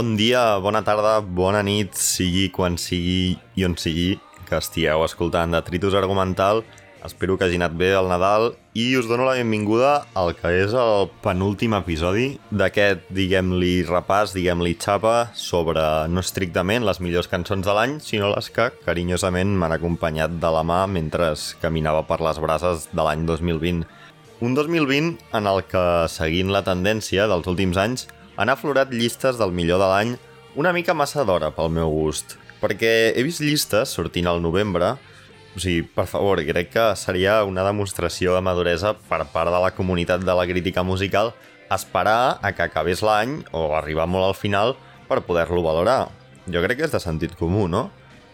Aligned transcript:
Bon 0.00 0.14
dia, 0.16 0.56
bona 0.64 0.80
tarda, 0.80 1.18
bona 1.20 1.60
nit, 1.60 1.92
sigui 1.92 2.46
quan 2.48 2.78
sigui 2.80 3.34
i 3.60 3.64
on 3.66 3.74
sigui 3.76 4.14
que 4.48 4.56
estigueu 4.56 5.02
escoltant 5.04 5.52
Detritus 5.52 5.92
Argumental. 5.98 6.62
Espero 7.04 7.36
que 7.36 7.44
hagi 7.44 7.58
anat 7.60 7.74
bé 7.76 7.90
el 7.98 8.08
Nadal 8.08 8.46
i 8.72 8.86
us 8.96 9.10
dono 9.10 9.26
la 9.28 9.34
benvinguda 9.36 9.90
al 10.16 10.32
que 10.38 10.54
és 10.62 10.72
el 10.72 11.10
penúltim 11.20 11.76
episodi 11.76 12.30
d'aquest, 12.48 13.10
diguem-li, 13.12 13.74
repàs, 13.90 14.32
diguem-li, 14.32 14.72
xapa 14.80 15.34
sobre, 15.36 15.84
no 16.08 16.24
estrictament, 16.24 16.86
les 16.88 17.02
millors 17.04 17.28
cançons 17.28 17.68
de 17.68 17.74
l'any, 17.76 17.98
sinó 18.00 18.30
les 18.32 18.48
que 18.56 18.70
carinyosament 18.86 19.52
m'han 19.52 19.76
acompanyat 19.76 20.38
de 20.40 20.54
la 20.54 20.62
mà 20.64 20.86
mentre 20.88 21.34
caminava 21.60 22.06
per 22.08 22.22
les 22.24 22.40
brases 22.40 22.88
de 22.88 23.04
l'any 23.04 23.28
2020. 23.28 23.84
Un 24.40 24.56
2020 24.56 25.36
en 25.36 25.52
el 25.52 25.60
que, 25.68 25.84
seguint 26.08 26.48
la 26.56 26.64
tendència 26.64 27.28
dels 27.28 27.52
últims 27.52 27.76
anys, 27.76 28.08
han 28.40 28.48
aflorat 28.48 28.92
llistes 28.94 29.36
del 29.36 29.52
millor 29.52 29.82
de 29.82 29.88
l'any 29.90 30.12
una 30.56 30.72
mica 30.72 30.94
massa 30.96 31.26
d'hora 31.28 31.50
pel 31.52 31.68
meu 31.68 31.90
gust, 31.92 32.38
perquè 32.62 33.12
he 33.12 33.24
vist 33.26 33.42
llistes 33.44 33.92
sortint 33.92 34.30
al 34.30 34.40
novembre, 34.40 34.94
o 35.52 35.60
sigui, 35.60 35.82
per 35.84 36.06
favor, 36.08 36.40
crec 36.46 36.70
que 36.72 36.86
seria 36.96 37.42
una 37.44 37.66
demostració 37.66 38.32
de 38.36 38.40
maduresa 38.40 38.94
per 39.10 39.26
part 39.34 39.52
de 39.52 39.60
la 39.60 39.72
comunitat 39.76 40.24
de 40.24 40.36
la 40.38 40.46
crítica 40.48 40.82
musical 40.86 41.34
esperar 41.70 42.38
a 42.40 42.52
que 42.56 42.64
acabés 42.64 43.04
l'any 43.04 43.42
o 43.52 43.74
arribar 43.76 44.08
molt 44.08 44.30
al 44.30 44.38
final 44.38 44.76
per 45.10 45.20
poder-lo 45.26 45.60
valorar. 45.66 46.08
Jo 46.48 46.62
crec 46.64 46.80
que 46.80 46.88
és 46.88 46.94
de 46.94 47.02
sentit 47.02 47.36
comú, 47.36 47.68
no? 47.68 47.90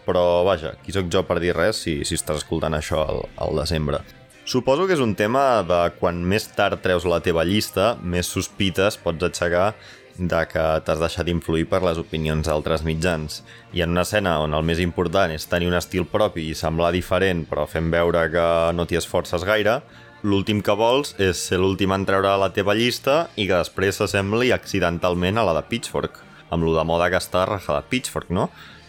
Però, 0.07 0.45
vaja, 0.47 0.77
qui 0.85 0.95
sóc 0.95 1.11
jo 1.11 1.25
per 1.27 1.41
dir 1.43 1.51
res 1.57 1.83
si, 1.83 1.99
si 2.07 2.15
estàs 2.15 2.39
escoltant 2.45 2.77
això 2.77 3.03
al, 3.03 3.25
al 3.43 3.59
desembre? 3.59 3.99
Suposo 4.47 4.85
que 4.87 4.95
és 4.95 5.01
un 5.03 5.11
tema 5.19 5.59
de 5.67 5.77
quan 5.99 6.21
més 6.23 6.45
tard 6.55 6.79
treus 6.79 7.03
la 7.03 7.17
teva 7.19 7.43
llista, 7.43 7.97
més 7.99 8.29
sospites 8.31 8.95
pots 9.03 9.25
aixecar 9.27 9.73
de 10.15 10.39
que 10.47 10.63
t'has 10.87 11.01
deixat 11.01 11.27
influir 11.27 11.65
per 11.67 11.81
les 11.83 11.99
opinions 11.99 12.47
d'altres 12.47 12.85
mitjans. 12.87 13.41
I 13.75 13.83
en 13.83 13.91
una 13.91 14.05
escena 14.07 14.37
on 14.39 14.55
el 14.55 14.63
més 14.63 14.79
important 14.79 15.33
és 15.35 15.49
tenir 15.51 15.67
un 15.67 15.75
estil 15.75 16.07
propi 16.07 16.45
i 16.47 16.55
semblar 16.55 16.93
diferent 16.95 17.43
però 17.49 17.67
fent 17.67 17.91
veure 17.91 18.23
que 18.31 18.47
no 18.71 18.87
t'hi 18.87 19.01
esforces 19.01 19.43
gaire, 19.43 19.81
l'últim 20.23 20.63
que 20.63 20.77
vols 20.79 21.11
és 21.19 21.43
ser 21.49 21.59
l'últim 21.59 21.91
en 21.91 22.07
treure 22.07 22.37
la 22.39 22.53
teva 22.55 22.77
llista 22.79 23.25
i 23.35 23.49
que 23.51 23.59
després 23.59 23.99
s'assembli 23.99 24.55
accidentalment 24.55 25.43
a 25.43 25.47
la 25.51 25.59
de 25.59 25.67
Pitchfork, 25.67 26.23
amb 26.55 26.63
lo 26.63 26.71
de 26.71 26.87
moda 26.87 27.11
que 27.11 27.19
està 27.19 27.43
raja 27.51 27.75
de 27.75 27.83
Pitchfork, 27.91 28.31
no? 28.31 28.47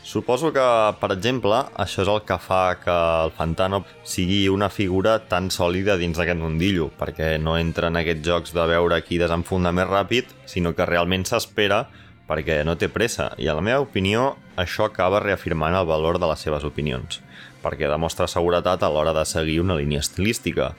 Suposo 0.09 0.55
que, 0.57 0.65
per 1.03 1.11
exemple, 1.13 1.59
això 1.77 2.01
és 2.01 2.09
el 2.09 2.23
que 2.25 2.39
fa 2.41 2.79
que 2.81 2.93
el 3.27 3.33
Fantano 3.37 3.83
sigui 4.09 4.39
una 4.49 4.71
figura 4.73 5.19
tan 5.29 5.51
sòlida 5.53 5.99
dins 6.01 6.17
d'aquest 6.17 6.41
mundillo, 6.41 6.87
perquè 6.97 7.35
no 7.37 7.59
entra 7.61 7.91
en 7.93 7.99
aquests 8.01 8.25
jocs 8.25 8.55
de 8.57 8.65
veure 8.71 9.03
qui 9.05 9.21
desenfunda 9.21 9.69
més 9.77 9.85
ràpid, 9.91 10.33
sinó 10.49 10.73
que 10.73 10.89
realment 10.89 11.29
s'espera 11.29 11.83
perquè 12.25 12.63
no 12.65 12.79
té 12.81 12.89
pressa, 12.89 13.35
i 13.37 13.53
a 13.53 13.59
la 13.59 13.65
meva 13.67 13.85
opinió 13.85 14.31
això 14.57 14.89
acaba 14.89 15.21
reafirmant 15.21 15.77
el 15.77 15.85
valor 15.93 16.17
de 16.17 16.33
les 16.33 16.41
seves 16.41 16.65
opinions, 16.65 17.21
perquè 17.61 17.93
demostra 17.93 18.33
seguretat 18.33 18.81
a 18.81 18.89
l'hora 18.89 19.13
de 19.13 19.29
seguir 19.29 19.61
una 19.61 19.77
línia 19.77 20.01
estilística. 20.01 20.73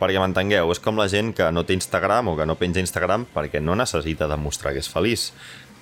Perquè 0.00 0.16
m'entengueu, 0.16 0.72
és 0.72 0.80
com 0.80 0.96
la 0.96 1.10
gent 1.12 1.34
que 1.36 1.52
no 1.52 1.66
té 1.68 1.76
Instagram 1.76 2.32
o 2.32 2.36
que 2.38 2.48
no 2.48 2.56
penja 2.56 2.80
Instagram 2.80 3.28
perquè 3.34 3.60
no 3.60 3.76
necessita 3.76 4.24
demostrar 4.30 4.72
que 4.72 4.80
és 4.80 4.88
feliç, 4.88 5.26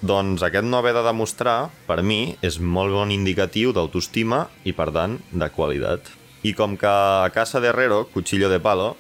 doncs 0.01 0.45
aquest 0.47 0.67
no 0.67 0.79
haver 0.79 0.93
de 0.95 1.03
demostrar, 1.03 1.71
per 1.89 2.03
mi, 2.07 2.37
és 2.43 2.61
molt 2.63 2.95
bon 2.95 3.11
indicatiu 3.11 3.73
d'autoestima 3.75 4.45
i, 4.63 4.73
per 4.73 4.93
tant, 4.95 5.19
de 5.33 5.49
qualitat. 5.51 6.13
I 6.47 6.55
com 6.55 6.77
que 6.79 6.87
a 6.89 7.31
casa 7.35 7.59
de 7.61 7.73
Herrero, 7.73 8.05
cuchillo 8.13 8.49
de 8.49 8.61
palo, 8.63 8.93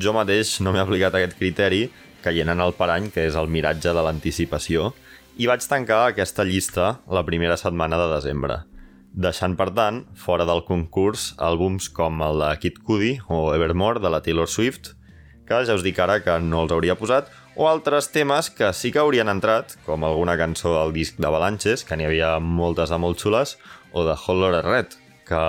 jo 0.00 0.14
mateix 0.16 0.56
no 0.64 0.72
m'he 0.72 0.80
aplicat 0.80 1.14
aquest 1.14 1.36
criteri 1.36 1.86
caient 2.24 2.48
en 2.50 2.62
el 2.64 2.72
parany, 2.74 3.10
que 3.12 3.26
és 3.28 3.36
el 3.38 3.50
miratge 3.52 3.92
de 3.94 4.02
l'anticipació, 4.02 4.94
i 5.36 5.46
vaig 5.46 5.62
tancar 5.68 6.06
aquesta 6.06 6.46
llista 6.48 6.96
la 7.12 7.22
primera 7.28 7.58
setmana 7.60 7.98
de 8.00 8.08
desembre, 8.14 8.62
deixant, 9.12 9.54
per 9.60 9.68
tant, 9.76 10.02
fora 10.16 10.46
del 10.48 10.64
concurs 10.64 11.34
àlbums 11.36 11.90
com 11.92 12.22
el 12.24 12.40
de 12.40 12.50
Kid 12.62 12.80
Cudi 12.88 13.18
o 13.28 13.52
Evermore 13.54 14.00
de 14.00 14.10
la 14.12 14.22
Taylor 14.24 14.48
Swift, 14.48 14.94
que 15.46 15.60
ja 15.68 15.76
us 15.76 15.84
dic 15.84 16.00
ara 16.02 16.18
que 16.24 16.40
no 16.42 16.64
els 16.64 16.72
hauria 16.74 16.96
posat, 16.98 17.28
o 17.56 17.68
altres 17.70 18.10
temes 18.12 18.50
que 18.52 18.68
sí 18.76 18.92
que 18.92 19.00
haurien 19.00 19.32
entrat, 19.32 19.72
com 19.86 20.04
alguna 20.04 20.36
cançó 20.36 20.74
del 20.76 20.92
disc 20.92 21.16
de 21.16 21.30
Balances, 21.32 21.86
que 21.88 21.96
n'hi 21.96 22.04
havia 22.04 22.36
moltes 22.38 22.92
de 22.92 22.98
molt 23.00 23.22
xules, 23.22 23.56
o 23.96 24.04
de 24.04 24.12
Hot 24.12 24.36
Lord 24.36 24.60
Red, 24.66 24.98
que, 25.24 25.40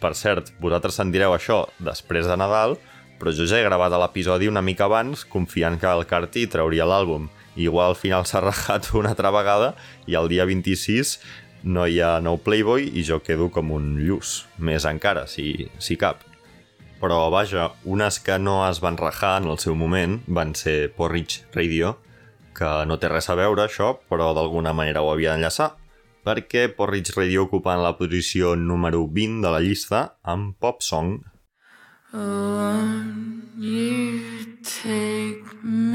per 0.00 0.14
cert, 0.14 0.54
vosaltres 0.62 1.00
sentireu 1.00 1.34
això 1.34 1.64
després 1.82 2.30
de 2.30 2.38
Nadal, 2.38 2.78
però 3.18 3.34
jo 3.34 3.44
ja 3.50 3.58
he 3.58 3.66
gravat 3.66 3.98
l'episodi 3.98 4.48
una 4.48 4.62
mica 4.62 4.86
abans, 4.86 5.26
confiant 5.26 5.76
que 5.82 5.90
el 5.90 6.06
Carti 6.08 6.46
trauria 6.46 6.86
l'àlbum. 6.86 7.26
Igual 7.58 7.92
al 7.92 7.98
final 7.98 8.24
s'ha 8.24 8.40
rajat 8.46 8.94
una 8.94 9.12
altra 9.12 9.34
vegada 9.34 9.74
i 10.06 10.14
el 10.14 10.30
dia 10.30 10.46
26 10.46 11.18
no 11.66 11.84
hi 11.84 11.98
ha 12.00 12.14
nou 12.24 12.38
Playboy 12.40 12.92
i 12.94 13.02
jo 13.04 13.18
quedo 13.26 13.50
com 13.52 13.74
un 13.74 13.96
lluç, 14.00 14.46
més 14.56 14.86
encara, 14.88 15.26
si, 15.28 15.68
si 15.82 15.98
cap 16.00 16.29
però 17.00 17.30
vaja, 17.32 17.70
unes 17.84 18.20
que 18.20 18.36
no 18.38 18.60
es 18.68 18.80
van 18.84 18.98
rajar 19.00 19.38
en 19.40 19.48
el 19.48 19.58
seu 19.58 19.74
moment 19.74 20.20
van 20.28 20.54
ser 20.54 20.92
Porridge 20.96 21.46
Radio, 21.56 21.96
que 22.54 22.70
no 22.86 22.98
té 23.00 23.08
res 23.08 23.30
a 23.32 23.36
veure 23.40 23.64
això, 23.64 23.94
però 24.10 24.34
d'alguna 24.36 24.74
manera 24.76 25.02
ho 25.02 25.10
havia 25.12 25.32
d'enllaçar, 25.32 25.72
perquè 26.26 26.68
Porridge 26.76 27.16
Radio 27.16 27.46
ocupa 27.48 27.78
la 27.80 27.96
posició 27.96 28.54
número 28.56 29.06
20 29.08 29.40
de 29.46 29.54
la 29.54 29.62
llista 29.64 30.04
amb 30.22 30.56
Pop 30.60 30.84
Song. 30.84 31.22
Oh, 32.12 33.04
you 33.56 34.20
take 34.62 35.44
me 35.62 35.89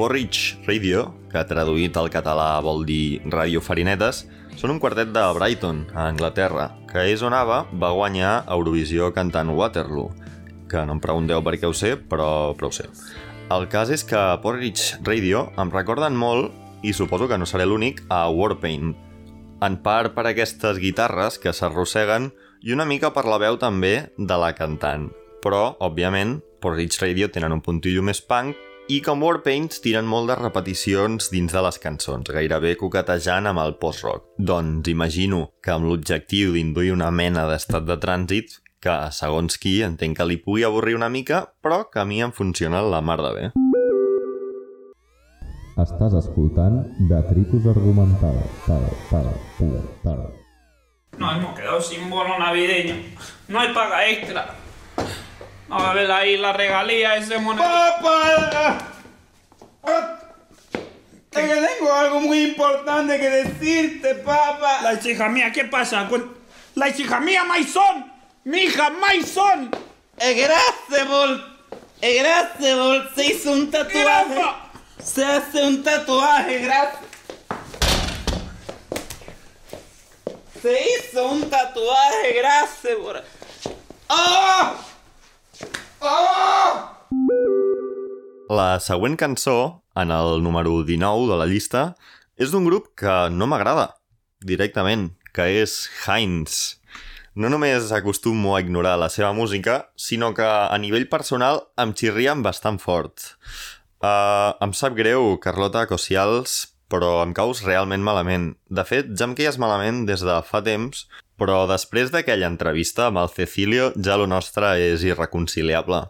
Porridge 0.00 0.56
Radio, 0.64 1.10
que 1.28 1.42
traduït 1.44 1.92
al 2.00 2.06
català 2.08 2.54
vol 2.64 2.86
dir 2.88 3.20
Radio 3.28 3.60
Farinetes, 3.60 4.22
són 4.56 4.72
un 4.72 4.78
quartet 4.80 5.10
de 5.12 5.20
Brighton, 5.36 5.82
a 5.92 6.06
Anglaterra, 6.08 6.70
que 6.88 7.02
és 7.12 7.20
on 7.20 7.36
Ava 7.36 7.58
va 7.82 7.90
guanyar 7.92 8.30
Eurovisió 8.48 9.10
cantant 9.12 9.50
Waterloo, 9.52 10.08
que 10.72 10.86
no 10.88 10.94
em 10.96 11.02
pregunteu 11.04 11.42
per 11.44 11.52
què 11.60 11.68
ho 11.68 11.76
sé, 11.76 11.98
però, 12.00 12.54
però 12.56 12.70
ho 12.70 12.72
sé. 12.72 12.86
El 13.52 13.66
cas 13.68 13.92
és 13.92 14.06
que 14.08 14.22
Porridge 14.40 15.02
Radio 15.04 15.50
em 15.60 15.74
recorden 15.74 16.16
molt, 16.16 16.48
i 16.80 16.96
suposo 16.96 17.28
que 17.28 17.36
no 17.36 17.44
seré 17.44 17.68
l'únic, 17.68 18.00
a 18.08 18.22
Warpaint. 18.32 18.94
En 19.60 19.78
part 19.84 20.16
per 20.16 20.24
aquestes 20.30 20.80
guitarres 20.80 21.36
que 21.36 21.52
s'arrosseguen 21.52 22.30
i 22.64 22.72
una 22.72 22.88
mica 22.88 23.12
per 23.12 23.26
la 23.28 23.36
veu 23.36 23.60
també 23.60 24.08
de 24.16 24.40
la 24.40 24.54
cantant. 24.56 25.10
Però, 25.44 25.76
òbviament, 25.76 26.38
Porridge 26.64 27.04
Radio 27.04 27.28
tenen 27.28 27.52
un 27.52 27.60
puntillo 27.60 28.00
més 28.00 28.24
punk 28.24 28.56
i 28.90 28.96
com 29.06 29.20
Warpaints 29.22 29.78
tiren 29.84 30.08
molt 30.10 30.32
de 30.32 30.34
repeticions 30.34 31.28
dins 31.30 31.52
de 31.54 31.60
les 31.62 31.76
cançons, 31.78 32.26
gairebé 32.34 32.72
coquetejant 32.80 33.46
amb 33.46 33.62
el 33.62 33.76
post-rock. 33.78 34.24
Doncs 34.50 34.90
imagino 34.90 35.52
que 35.62 35.70
amb 35.70 35.86
l'objectiu 35.86 36.56
d'induir 36.56 36.90
una 36.96 37.12
mena 37.14 37.44
d'estat 37.46 37.86
de 37.86 37.96
trànsit 38.02 38.56
que, 38.82 38.96
segons 39.14 39.60
qui, 39.62 39.76
entenc 39.86 40.18
que 40.18 40.26
li 40.26 40.40
pugui 40.42 40.66
avorrir 40.66 40.96
una 40.98 41.10
mica, 41.12 41.44
però 41.62 41.84
que 41.92 42.02
a 42.02 42.06
mi 42.08 42.18
em 42.24 42.34
funciona 42.34 42.82
la 42.82 42.98
mar 43.00 43.20
de 43.22 43.30
bé. 43.36 43.46
Estàs 45.78 46.16
escoltant 46.18 46.82
Detritus 47.12 47.70
Argumental. 47.70 48.42
Tal, 48.66 48.88
tal, 49.12 49.30
tal, 49.60 49.76
tal. 50.02 50.24
Nos 51.16 51.36
hemos 51.36 51.54
quedado 51.54 51.80
sin 51.80 52.10
bono 52.10 52.38
navideño. 52.40 52.96
No 53.48 53.60
hay 53.60 53.72
paga 53.72 54.06
extra. 54.08 54.48
No 55.70 55.78
va 55.78 55.92
a 55.92 55.94
ver 55.94 56.10
ahí 56.10 56.36
la 56.36 56.52
regalía 56.52 57.14
ese 57.14 57.38
monedero. 57.38 57.70
¡Papá! 58.02 58.78
Es 61.30 61.48
que 61.48 61.54
tengo 61.54 61.92
algo 61.92 62.18
muy 62.18 62.42
importante 62.42 63.20
que 63.20 63.30
decirte, 63.30 64.16
papá. 64.16 64.80
La 64.82 64.94
hija 64.94 65.28
mía, 65.28 65.52
¿qué 65.52 65.64
pasa? 65.66 66.08
La 66.74 66.88
hija 66.88 67.20
mía, 67.20 67.44
Maison. 67.44 68.12
Mi 68.42 68.62
hija, 68.62 68.90
Maison. 68.90 69.70
Grasebol. 70.18 71.60
Grasebol 72.02 73.08
se 73.14 73.26
hizo 73.26 73.52
un 73.52 73.70
tatuaje. 73.70 74.02
Grafa. 74.02 74.56
Se 75.00 75.24
hace 75.24 75.62
un 75.62 75.84
tatuaje, 75.84 76.58
gracias. 76.58 77.04
Se 80.60 80.78
hizo 80.82 81.26
un 81.26 81.48
tatuaje, 81.48 82.32
Grasebol. 82.34 83.22
¡Oh! 84.08 84.89
¡Oh! 86.00 86.96
La 88.48 88.80
següent 88.80 89.18
cançó, 89.20 89.82
en 89.94 90.10
el 90.10 90.42
número 90.42 90.82
19 90.82 91.28
de 91.28 91.36
la 91.36 91.46
llista, 91.46 91.82
és 92.40 92.50
d'un 92.54 92.64
grup 92.64 92.88
que 92.96 93.28
no 93.34 93.46
m'agrada, 93.50 93.90
directament, 94.40 95.10
que 95.36 95.44
és 95.60 95.74
Heinz. 96.06 96.80
No 97.36 97.50
només 97.52 97.92
acostumo 97.92 98.56
a 98.56 98.62
ignorar 98.64 98.96
la 98.98 99.10
seva 99.12 99.34
música, 99.36 99.90
sinó 99.94 100.32
que 100.34 100.48
a 100.48 100.78
nivell 100.80 101.06
personal 101.12 101.66
em 101.76 101.92
xirrien 101.92 102.40
bastant 102.42 102.80
fort. 102.80 103.36
Uh, 104.00 104.56
em 104.64 104.72
sap 104.72 104.96
greu, 104.96 105.36
Carlota 105.44 105.84
Cocials, 105.86 106.70
però 106.90 107.20
em 107.22 107.36
caus 107.36 107.60
realment 107.68 108.02
malament. 108.02 108.54
De 108.72 108.88
fet, 108.88 109.12
ja 109.12 109.28
em 109.28 109.36
queies 109.36 109.60
malament 109.60 110.06
des 110.08 110.24
de 110.24 110.40
fa 110.48 110.64
temps, 110.64 111.04
però 111.40 111.62
després 111.68 112.12
d'aquella 112.12 112.50
entrevista 112.52 113.06
amb 113.08 113.22
el 113.22 113.30
Cecilio 113.32 113.90
ja 113.96 114.18
lo 114.20 114.26
nostre 114.28 114.74
és 114.90 115.04
irreconciliable. 115.08 116.04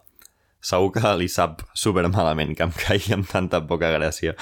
Segur 0.61 0.91
que 0.97 1.13
li 1.17 1.29
sap 1.31 1.63
super 1.73 2.03
malament 2.11 2.51
que 2.57 2.67
em 2.67 2.73
caigui 2.83 3.15
amb 3.15 3.29
tanta 3.31 3.61
poca 3.67 3.89
gràcia. 3.95 4.35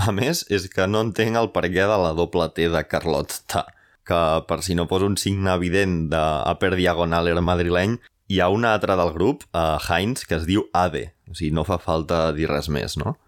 A 0.00 0.14
més, 0.14 0.46
és 0.48 0.68
que 0.72 0.86
no 0.88 1.02
entenc 1.04 1.36
el 1.36 1.50
perquè 1.52 1.88
de 1.90 1.98
la 2.00 2.14
doble 2.16 2.46
T 2.54 2.70
de 2.72 2.84
Carlotta, 2.88 3.66
que 4.08 4.20
per 4.48 4.62
si 4.64 4.78
no 4.78 4.86
fos 4.90 5.04
un 5.04 5.18
signe 5.20 5.52
evident 5.52 6.06
de 6.14 6.22
Upper 6.48 6.72
Diagonaler 6.78 7.36
madrileny, 7.42 7.98
hi 8.32 8.40
ha 8.40 8.48
una 8.48 8.72
altra 8.72 8.96
del 8.96 9.12
grup, 9.12 9.44
a 9.52 9.76
Heinz, 9.82 10.24
que 10.24 10.38
es 10.38 10.46
diu 10.48 10.64
Ade. 10.72 11.10
O 11.28 11.34
sigui, 11.34 11.52
no 11.52 11.66
fa 11.68 11.76
falta 11.82 12.30
dir 12.32 12.48
res 12.48 12.70
més, 12.72 12.96
no? 12.96 13.18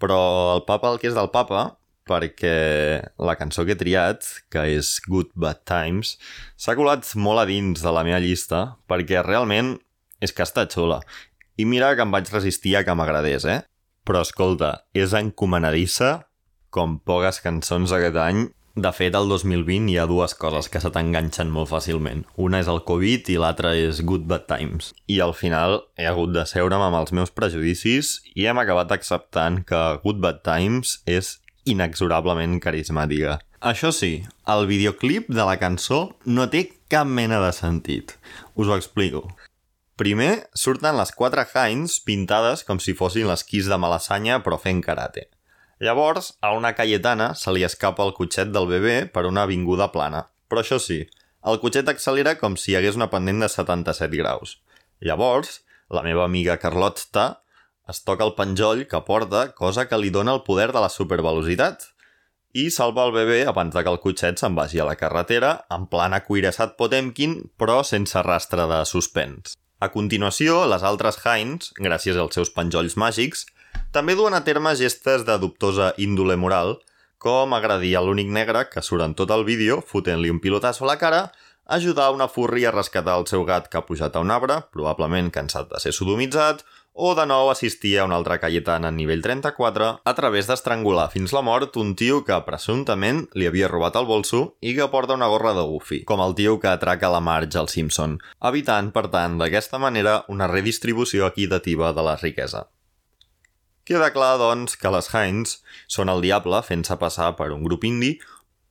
Però 0.00 0.18
el 0.56 0.64
papa 0.66 0.90
el 0.90 0.98
que 0.98 1.10
és 1.12 1.14
del 1.14 1.30
papa, 1.30 1.68
perquè 2.10 2.54
la 3.22 3.36
cançó 3.38 3.64
que 3.64 3.76
he 3.76 3.80
triat, 3.80 4.26
que 4.50 4.66
és 4.74 4.96
Good 5.06 5.30
Bad 5.38 5.62
Times, 5.70 6.16
s'ha 6.58 6.74
colat 6.78 7.06
molt 7.14 7.44
a 7.44 7.48
dins 7.48 7.84
de 7.84 7.94
la 7.94 8.02
meva 8.06 8.20
llista, 8.22 8.64
perquè 8.90 9.22
realment 9.22 9.76
és 10.20 10.34
que 10.34 10.44
està 10.44 10.66
xula. 10.68 11.00
I 11.60 11.66
mira 11.68 11.94
que 11.94 12.02
em 12.02 12.12
vaig 12.12 12.30
resistir 12.32 12.74
a 12.76 12.84
que 12.84 12.96
m'agradés, 12.96 13.46
eh? 13.46 13.60
Però 14.08 14.22
escolta, 14.24 14.80
és 14.96 15.12
encomanadissa 15.14 16.24
com 16.74 16.98
poques 17.04 17.42
cançons 17.44 17.92
aquest 17.92 18.16
any. 18.20 18.48
De 18.80 18.92
fet, 18.94 19.16
al 19.18 19.26
2020 19.28 19.90
hi 19.90 19.96
ha 19.98 20.06
dues 20.08 20.32
coses 20.38 20.70
que 20.70 20.80
se 20.80 20.92
t'enganxen 20.94 21.50
molt 21.52 21.68
fàcilment. 21.72 22.22
Una 22.38 22.60
és 22.62 22.70
el 22.70 22.80
Covid 22.86 23.28
i 23.34 23.36
l'altra 23.42 23.74
és 23.76 24.00
Good 24.06 24.28
Bad 24.30 24.46
Times. 24.48 24.92
I 25.10 25.18
al 25.20 25.34
final 25.36 25.80
he 25.98 26.06
hagut 26.08 26.32
de 26.32 26.46
seure'm 26.46 26.86
amb 26.86 27.00
els 27.00 27.12
meus 27.12 27.34
prejudicis 27.34 28.20
i 28.32 28.46
hem 28.46 28.62
acabat 28.62 28.94
acceptant 28.94 29.60
que 29.66 29.82
Good 30.04 30.22
Bad 30.22 30.40
Times 30.46 31.00
és 31.10 31.34
inexorablement 31.68 32.58
carismàtica. 32.62 33.38
Això 33.60 33.90
sí, 33.92 34.22
el 34.48 34.66
videoclip 34.70 35.28
de 35.28 35.44
la 35.44 35.58
cançó 35.60 36.16
no 36.24 36.48
té 36.52 36.66
cap 36.88 37.08
mena 37.08 37.40
de 37.42 37.52
sentit. 37.52 38.16
Us 38.54 38.68
ho 38.68 38.76
explico. 38.76 39.26
Primer, 40.00 40.48
surten 40.56 40.96
les 40.96 41.12
quatre 41.12 41.44
Heinz 41.44 41.98
pintades 42.06 42.64
com 42.64 42.80
si 42.80 42.94
fossin 42.96 43.28
les 43.28 43.44
quis 43.44 43.68
de 43.68 43.76
Malassanya 43.76 44.40
però 44.40 44.56
fent 44.56 44.80
karate. 44.80 45.26
Llavors, 45.80 46.34
a 46.40 46.52
una 46.56 46.72
Cayetana 46.76 47.34
se 47.36 47.52
li 47.52 47.64
escapa 47.64 48.04
el 48.04 48.14
cotxet 48.16 48.48
del 48.52 48.68
bebè 48.68 48.96
per 49.12 49.26
una 49.28 49.44
avinguda 49.44 49.90
plana. 49.92 50.26
Però 50.48 50.64
això 50.64 50.80
sí, 50.80 51.02
el 51.44 51.60
cotxet 51.60 51.88
accelera 51.88 52.34
com 52.40 52.56
si 52.56 52.72
hi 52.72 52.78
hagués 52.80 52.96
una 52.96 53.10
pendent 53.12 53.44
de 53.44 53.48
77 53.48 54.16
graus. 54.20 54.58
Llavors, 55.00 55.60
la 55.88 56.02
meva 56.04 56.24
amiga 56.24 56.58
Carlotta 56.60 57.42
es 57.90 58.04
toca 58.06 58.26
el 58.26 58.36
penjoll 58.38 58.84
que 58.90 59.00
porta, 59.06 59.48
cosa 59.58 59.86
que 59.90 59.98
li 59.98 60.12
dona 60.14 60.36
el 60.36 60.44
poder 60.46 60.70
de 60.72 60.82
la 60.82 60.90
supervelocitat, 60.92 61.88
i 62.54 62.66
salva 62.74 63.04
el 63.06 63.14
bebè 63.14 63.44
abans 63.46 63.74
de 63.74 63.82
que 63.84 63.90
el 63.92 64.00
cotxet 64.02 64.40
se'n 64.40 64.56
vagi 64.58 64.80
a 64.82 64.86
la 64.88 64.96
carretera, 64.98 65.52
en 65.70 65.86
plan 65.90 66.14
acuirassat 66.16 66.76
Potemkin, 66.78 67.36
però 67.58 67.80
sense 67.86 68.22
rastre 68.26 68.66
de 68.70 68.80
suspens. 68.86 69.56
A 69.80 69.88
continuació, 69.94 70.64
les 70.68 70.82
altres 70.84 71.20
Heinz, 71.24 71.70
gràcies 71.78 72.18
als 72.18 72.36
seus 72.36 72.50
penjolls 72.54 72.98
màgics, 73.00 73.46
també 73.94 74.16
duen 74.18 74.34
a 74.34 74.42
terme 74.46 74.74
gestes 74.78 75.24
de 75.26 75.38
dubtosa 75.38 75.92
índole 75.98 76.36
moral, 76.36 76.76
com 77.20 77.54
agredir 77.54 77.94
a 77.96 78.02
l'únic 78.02 78.30
negre 78.32 78.64
que 78.72 78.82
surt 78.82 79.04
en 79.04 79.14
tot 79.14 79.30
el 79.34 79.44
vídeo 79.44 79.80
fotent-li 79.86 80.30
un 80.32 80.40
pilotasso 80.40 80.86
a 80.86 80.90
la 80.90 80.98
cara, 80.98 81.22
ajudar 81.70 82.10
una 82.10 82.26
furri 82.28 82.64
a 82.66 82.74
rescatar 82.74 83.16
el 83.20 83.26
seu 83.30 83.44
gat 83.46 83.68
que 83.70 83.78
ha 83.78 83.86
pujat 83.86 84.16
a 84.16 84.22
un 84.24 84.32
arbre, 84.34 84.56
probablement 84.74 85.30
cansat 85.30 85.68
de 85.70 85.80
ser 85.82 85.92
sodomitzat, 85.94 86.64
o 86.92 87.14
de 87.14 87.24
nou 87.26 87.50
assistir 87.50 87.98
a 87.98 88.04
un 88.04 88.12
altre 88.12 88.38
Cayetana 88.42 88.90
en 88.90 88.96
nivell 88.98 89.22
34 89.22 89.90
a 90.04 90.14
través 90.18 90.48
d'estrangular 90.50 91.06
fins 91.12 91.32
la 91.36 91.42
mort 91.46 91.76
un 91.80 91.94
tio 91.96 92.22
que 92.26 92.38
presumptament 92.46 93.22
li 93.38 93.46
havia 93.48 93.70
robat 93.70 93.96
el 94.00 94.08
bolso 94.08 94.42
i 94.60 94.74
que 94.76 94.88
porta 94.92 95.14
una 95.14 95.30
gorra 95.30 95.54
de 95.54 95.62
Goofy, 95.62 96.02
com 96.04 96.20
el 96.24 96.34
tio 96.34 96.58
que 96.60 96.68
atraca 96.72 97.12
la 97.12 97.20
Marge 97.20 97.58
al 97.58 97.70
Simpson, 97.72 98.18
evitant, 98.50 98.90
per 98.92 99.06
tant, 99.14 99.38
d'aquesta 99.38 99.78
manera 99.78 100.24
una 100.28 100.50
redistribució 100.50 101.26
equitativa 101.30 101.94
de 101.94 102.04
la 102.04 102.16
riquesa. 102.20 102.66
Queda 103.86 104.12
clar, 104.14 104.36
doncs, 104.38 104.76
que 104.76 104.92
les 104.92 105.08
Heinz 105.14 105.56
són 105.88 106.12
el 106.12 106.20
diable 106.22 106.60
fent-se 106.62 106.94
passar 107.00 107.32
per 107.38 107.50
un 107.54 107.64
grup 107.64 107.86
indi, 107.88 108.18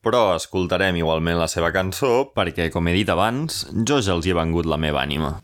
però 0.00 0.30
escoltarem 0.36 0.96
igualment 0.96 1.36
la 1.40 1.48
seva 1.50 1.72
cançó 1.74 2.30
perquè, 2.36 2.70
com 2.72 2.88
he 2.88 2.96
dit 2.96 3.10
abans, 3.12 3.66
jo 3.84 4.00
ja 4.00 4.16
els 4.16 4.24
hi 4.24 4.32
he 4.32 4.38
vengut 4.38 4.68
la 4.68 4.80
meva 4.80 5.04
ànima. 5.04 5.38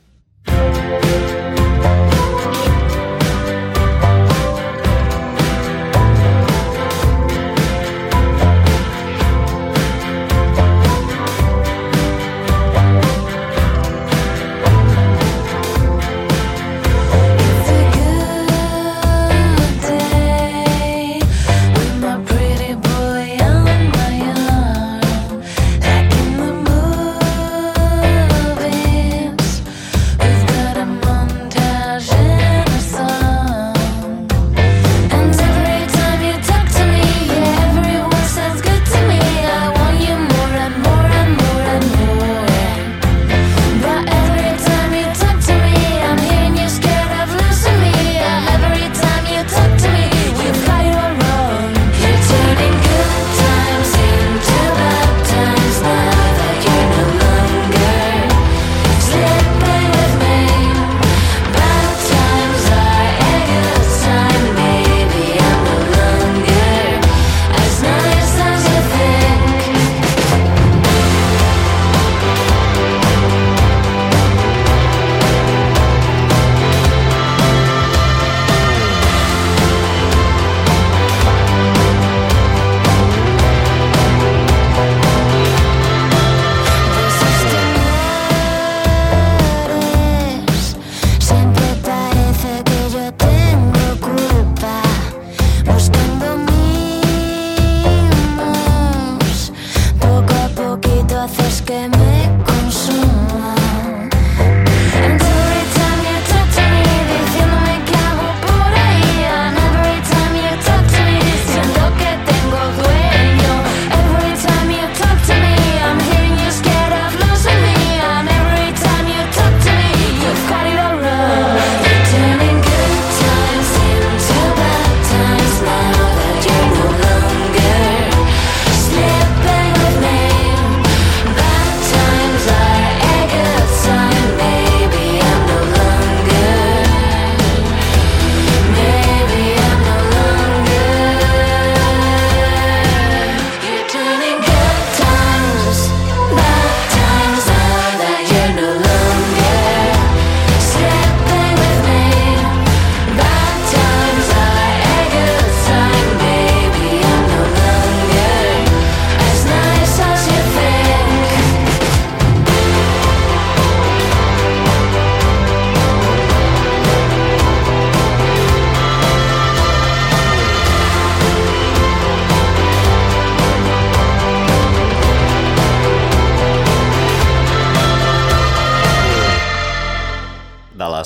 It's 0.47 1.25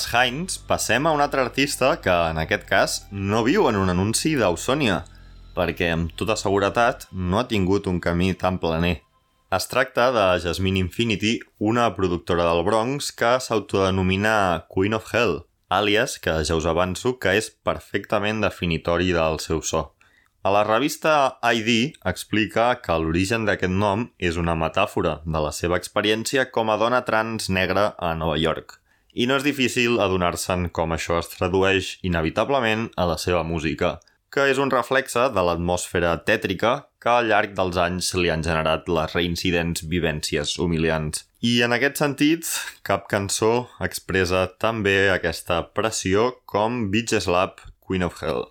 les 0.00 0.14
Heinz 0.14 0.54
passem 0.64 1.04
a 1.04 1.10
un 1.12 1.20
altre 1.20 1.42
artista 1.44 1.90
que, 2.00 2.12
en 2.32 2.38
aquest 2.40 2.62
cas, 2.64 2.92
no 3.12 3.42
viu 3.44 3.66
en 3.68 3.76
un 3.76 3.92
anunci 3.92 4.32
d'Ausònia, 4.38 5.02
perquè 5.52 5.90
amb 5.92 6.14
tota 6.16 6.38
seguretat 6.40 7.04
no 7.12 7.36
ha 7.36 7.48
tingut 7.50 7.88
un 7.90 7.98
camí 8.00 8.30
tan 8.32 8.56
planer. 8.62 9.02
Es 9.52 9.68
tracta 9.68 10.08
de 10.14 10.24
Jasmine 10.40 10.80
Infinity, 10.80 11.34
una 11.58 11.90
productora 11.98 12.48
del 12.48 12.62
Bronx 12.64 13.10
que 13.12 13.34
s'autodenomina 13.44 14.64
Queen 14.72 14.96
of 14.96 15.12
Hell, 15.12 15.42
àlies 15.68 16.16
que 16.24 16.38
ja 16.48 16.56
us 16.56 16.70
avanço 16.70 17.18
que 17.20 17.36
és 17.36 17.52
perfectament 17.52 18.40
definitori 18.40 19.12
del 19.12 19.36
seu 19.44 19.60
so. 19.60 19.90
A 20.40 20.54
la 20.54 20.64
revista 20.64 21.36
ID 21.44 21.98
explica 22.08 22.72
que 22.80 22.96
l'origen 22.96 23.44
d'aquest 23.44 23.76
nom 23.84 24.08
és 24.16 24.40
una 24.40 24.56
metàfora 24.56 25.18
de 25.26 25.48
la 25.48 25.52
seva 25.52 25.76
experiència 25.76 26.48
com 26.48 26.72
a 26.72 26.80
dona 26.80 27.04
trans 27.04 27.52
negra 27.52 27.90
a 27.98 28.14
Nova 28.16 28.40
York. 28.40 28.79
I 29.14 29.26
no 29.26 29.38
és 29.40 29.46
difícil 29.46 29.98
adonar-se'n 30.02 30.68
com 30.74 30.94
això 30.94 31.18
es 31.18 31.30
tradueix 31.32 31.96
inevitablement 32.06 32.88
a 32.96 33.08
la 33.10 33.18
seva 33.18 33.42
música, 33.42 33.98
que 34.30 34.46
és 34.46 34.60
un 34.62 34.70
reflexe 34.70 35.26
de 35.34 35.42
l'atmosfera 35.42 36.14
tètrica 36.26 36.76
que 37.02 37.10
al 37.10 37.30
llarg 37.30 37.56
dels 37.58 37.78
anys 37.80 38.12
li 38.14 38.30
han 38.30 38.44
generat 38.46 38.86
les 38.88 39.16
reincidents 39.16 39.82
vivències 39.94 40.54
humiliants. 40.62 41.24
I 41.42 41.62
en 41.66 41.74
aquest 41.74 42.02
sentit, 42.02 42.50
cap 42.86 43.08
cançó 43.10 43.70
expressa 43.82 44.46
tan 44.60 44.84
bé 44.86 44.98
aquesta 45.10 45.62
pressió 45.74 46.30
com 46.44 46.86
Beach 46.92 47.16
Slap, 47.18 47.64
Queen 47.86 48.06
of 48.06 48.22
Hell. 48.22 48.46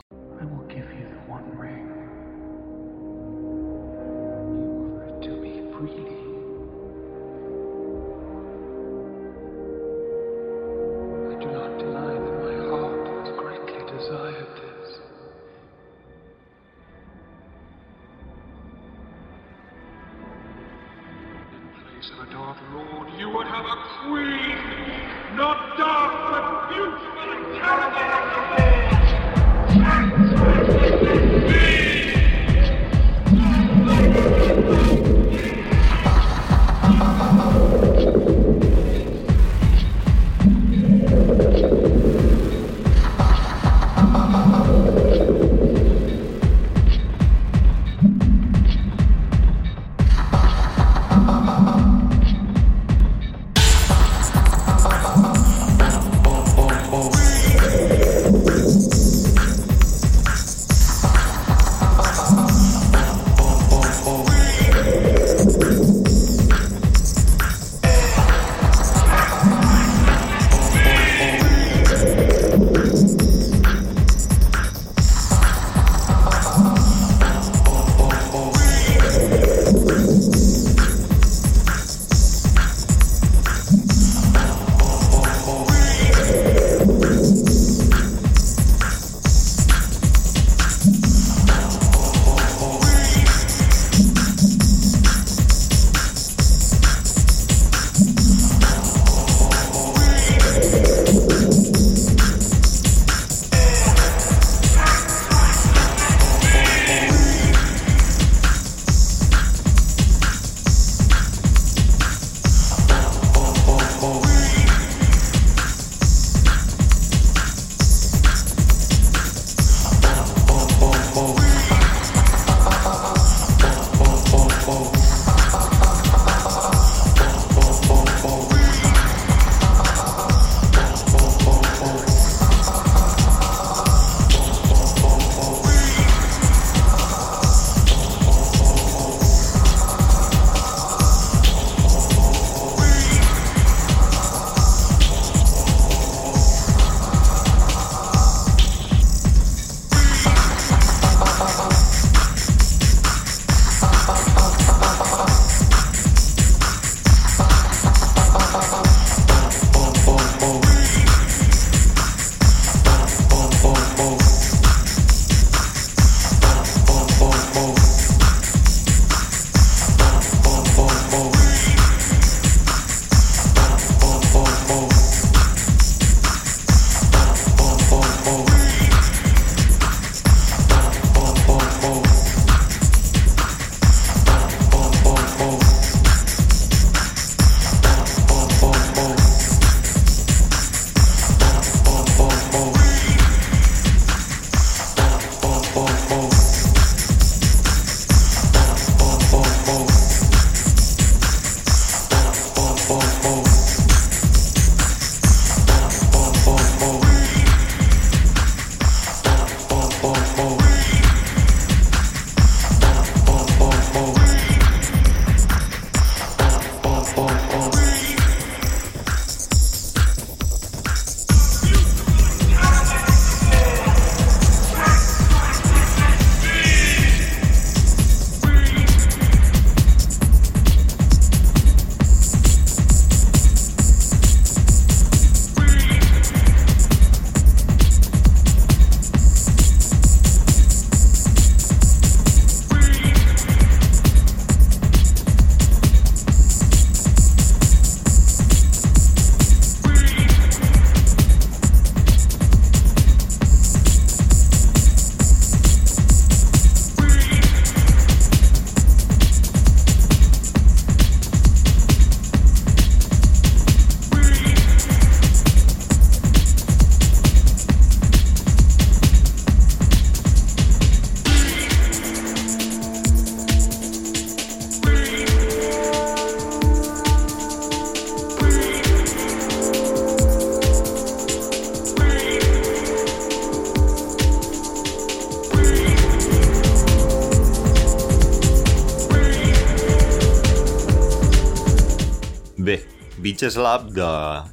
Beaches 293.40 293.56
Lab 293.56 293.94
de 293.96 294.06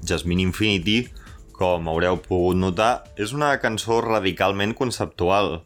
Jasmine 0.07 0.45
Infinity, 0.47 1.09
com 1.59 1.89
haureu 1.91 2.21
pogut 2.23 2.55
notar, 2.55 3.03
és 3.19 3.33
una 3.35 3.49
cançó 3.59 3.97
radicalment 3.99 4.77
conceptual. 4.79 5.65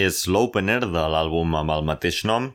És 0.00 0.22
l'opener 0.24 0.78
de 0.80 1.02
l'àlbum 1.12 1.58
amb 1.60 1.74
el 1.74 1.84
mateix 1.84 2.22
nom 2.24 2.46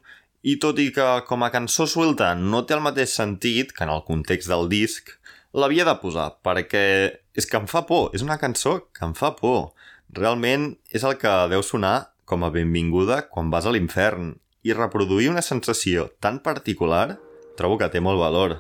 i 0.42 0.56
tot 0.64 0.82
i 0.82 0.88
que 0.96 1.06
com 1.28 1.46
a 1.46 1.52
cançó 1.54 1.86
suelta 1.86 2.32
no 2.40 2.64
té 2.66 2.74
el 2.74 2.82
mateix 2.82 3.14
sentit 3.14 3.70
que 3.76 3.86
en 3.86 3.92
el 3.94 4.02
context 4.08 4.50
del 4.50 4.66
disc, 4.72 5.12
l'havia 5.54 5.86
de 5.86 5.94
posar 6.02 6.26
perquè 6.42 6.82
és 7.38 7.46
que 7.46 7.62
em 7.62 7.70
fa 7.70 7.84
por, 7.86 8.10
és 8.18 8.26
una 8.26 8.40
cançó 8.42 8.80
que 8.90 9.06
em 9.06 9.14
fa 9.14 9.36
por. 9.38 9.76
Realment 10.10 10.72
és 10.90 11.06
el 11.06 11.20
que 11.22 11.36
deu 11.54 11.62
sonar 11.62 12.16
com 12.26 12.42
a 12.42 12.50
benvinguda 12.50 13.28
quan 13.30 13.54
vas 13.54 13.70
a 13.70 13.76
l'infern 13.78 14.34
i 14.66 14.74
reproduir 14.74 15.30
una 15.30 15.46
sensació 15.46 16.10
tan 16.18 16.42
particular 16.42 17.20
trobo 17.62 17.78
que 17.78 17.92
té 17.94 18.02
molt 18.02 18.18
valor. 18.18 18.58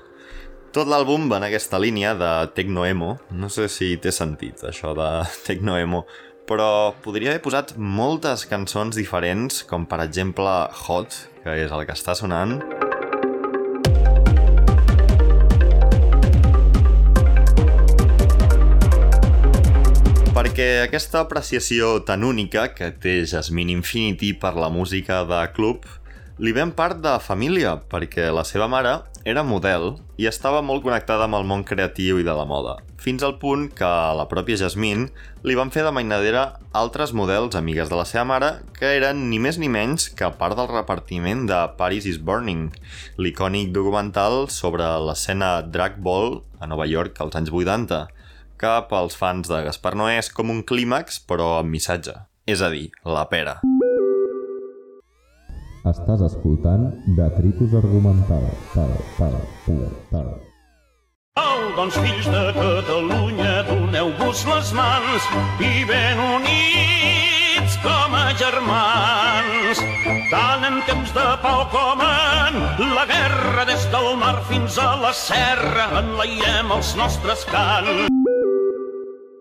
Tot 0.69 0.85
l'àlbum 0.85 1.23
va 1.31 1.39
en 1.39 1.47
aquesta 1.47 1.79
línia 1.81 2.11
de 2.13 2.29
techno-emo. 2.53 3.15
No 3.33 3.47
sé 3.49 3.65
si 3.73 3.95
té 3.97 4.11
sentit, 4.13 4.61
això 4.69 4.91
de 4.93 5.07
techno-emo, 5.47 6.03
però 6.45 6.93
podria 7.01 7.31
haver 7.31 7.41
posat 7.41 7.73
moltes 7.77 8.45
cançons 8.45 8.93
diferents, 8.99 9.63
com 9.65 9.87
per 9.89 10.03
exemple 10.03 10.51
Hot, 10.83 11.17
que 11.41 11.55
és 11.63 11.73
el 11.73 11.87
que 11.89 11.97
està 11.97 12.13
sonant. 12.13 12.59
Perquè 20.37 20.69
aquesta 20.85 21.25
apreciació 21.25 21.95
tan 22.05 22.21
única 22.23 22.67
que 22.77 22.93
té 22.93 23.23
Jasmine 23.25 23.73
Infinity 23.73 24.35
per 24.37 24.53
la 24.53 24.69
música 24.69 25.23
de 25.25 25.41
club 25.57 25.89
li 26.39 26.53
ven 26.55 26.71
part 26.71 27.01
de 27.03 27.17
família, 27.19 27.73
perquè 27.91 28.29
la 28.31 28.45
seva 28.47 28.69
mare 28.71 28.93
era 29.27 29.43
model 29.43 29.97
i 30.15 30.27
estava 30.29 30.61
molt 30.63 30.85
connectada 30.85 31.25
amb 31.27 31.35
el 31.35 31.43
món 31.47 31.65
creatiu 31.67 32.21
i 32.21 32.23
de 32.23 32.35
la 32.35 32.45
moda, 32.47 32.77
fins 32.95 33.25
al 33.27 33.35
punt 33.41 33.65
que 33.75 33.89
la 34.15 34.25
pròpia 34.31 34.61
Jasmine 34.61 35.09
li 35.43 35.57
van 35.59 35.71
fer 35.73 35.83
de 35.83 35.91
mainadera 35.91 36.45
altres 36.71 37.11
models 37.11 37.57
amigues 37.59 37.91
de 37.91 37.99
la 37.99 38.05
seva 38.07 38.23
mare 38.31 38.51
que 38.77 38.93
eren 38.95 39.25
ni 39.27 39.39
més 39.43 39.59
ni 39.59 39.67
menys 39.67 40.07
que 40.15 40.31
part 40.39 40.55
del 40.55 40.71
repartiment 40.71 41.43
de 41.49 41.59
Paris 41.79 42.07
is 42.07 42.21
Burning, 42.23 42.69
l'icònic 43.19 43.73
documental 43.75 44.47
sobre 44.47 44.87
l'escena 45.03 45.57
drag 45.67 45.99
ball 45.99 46.39
a 46.63 46.71
Nova 46.71 46.87
York 46.87 47.19
als 47.19 47.35
anys 47.35 47.51
80, 47.51 48.05
que 48.59 48.73
pels 48.87 49.19
fans 49.19 49.51
de 49.51 49.59
Gaspar 49.67 49.97
Noé 49.99 50.15
és 50.23 50.31
com 50.31 50.55
un 50.55 50.63
clímax 50.63 51.19
però 51.27 51.57
amb 51.59 51.75
missatge, 51.75 52.15
és 52.47 52.63
a 52.63 52.71
dir, 52.71 52.87
la 53.03 53.27
pera. 53.27 53.59
Estàs 55.89 56.21
escoltant 56.21 56.83
Detritus 57.17 57.71
Argumental. 57.79 58.43
Tal, 58.75 58.91
tal, 59.17 59.37
tal, 59.65 59.79
tal. 60.11 60.27
Au, 61.41 61.63
doncs, 61.77 61.97
fills 62.03 62.27
de 62.29 62.43
Catalunya, 62.57 63.53
doneu-vos 63.69 64.43
les 64.51 64.73
mans 64.77 65.29
i 65.65 65.71
ben 65.89 66.21
units 66.35 67.79
com 67.85 68.13
a 68.19 68.27
germans. 68.37 69.81
Tant 70.29 70.69
en 70.69 70.79
temps 70.91 71.15
de 71.17 71.25
pau 71.41 71.65
com 71.73 72.05
en 72.05 72.61
la 72.93 73.07
guerra, 73.09 73.65
des 73.71 73.89
del 73.95 74.13
mar 74.21 74.37
fins 74.51 74.77
a 74.77 74.93
la 75.01 75.15
serra, 75.17 75.89
enlaiem 76.03 76.69
els 76.77 76.93
nostres 77.01 77.49
cants. 77.49 78.09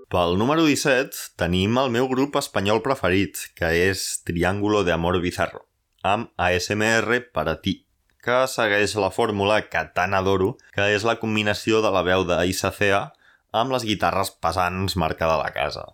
Pel 0.09 0.39
número 0.41 0.65
17 0.65 1.35
tenim 1.37 1.77
el 1.77 1.93
meu 1.93 2.09
grup 2.09 2.41
espanyol 2.41 2.81
preferit, 2.81 3.51
que 3.53 3.69
és 3.91 4.23
Triángulo 4.25 4.81
de 4.87 4.97
Amor 4.97 5.21
Bizarro, 5.21 5.68
amb 6.13 6.33
ASMR 6.41 7.21
per 7.35 7.47
a 7.53 7.57
ti, 7.61 7.79
que 8.25 8.41
segueix 8.51 8.97
la 9.01 9.13
fórmula 9.15 9.61
que 9.69 9.85
tant 9.97 10.17
adoro, 10.17 10.57
que 10.75 10.89
és 10.95 11.07
la 11.07 11.19
combinació 11.21 11.83
de 11.85 11.93
la 11.95 12.05
veu 12.07 12.27
d'Aissa 12.29 12.73
Cea 12.75 13.05
amb 13.53 13.73
les 13.73 13.87
guitarres 13.89 14.33
pesants 14.43 14.97
marca 15.01 15.29
de 15.31 15.39
la 15.41 15.53
casa. 15.55 15.87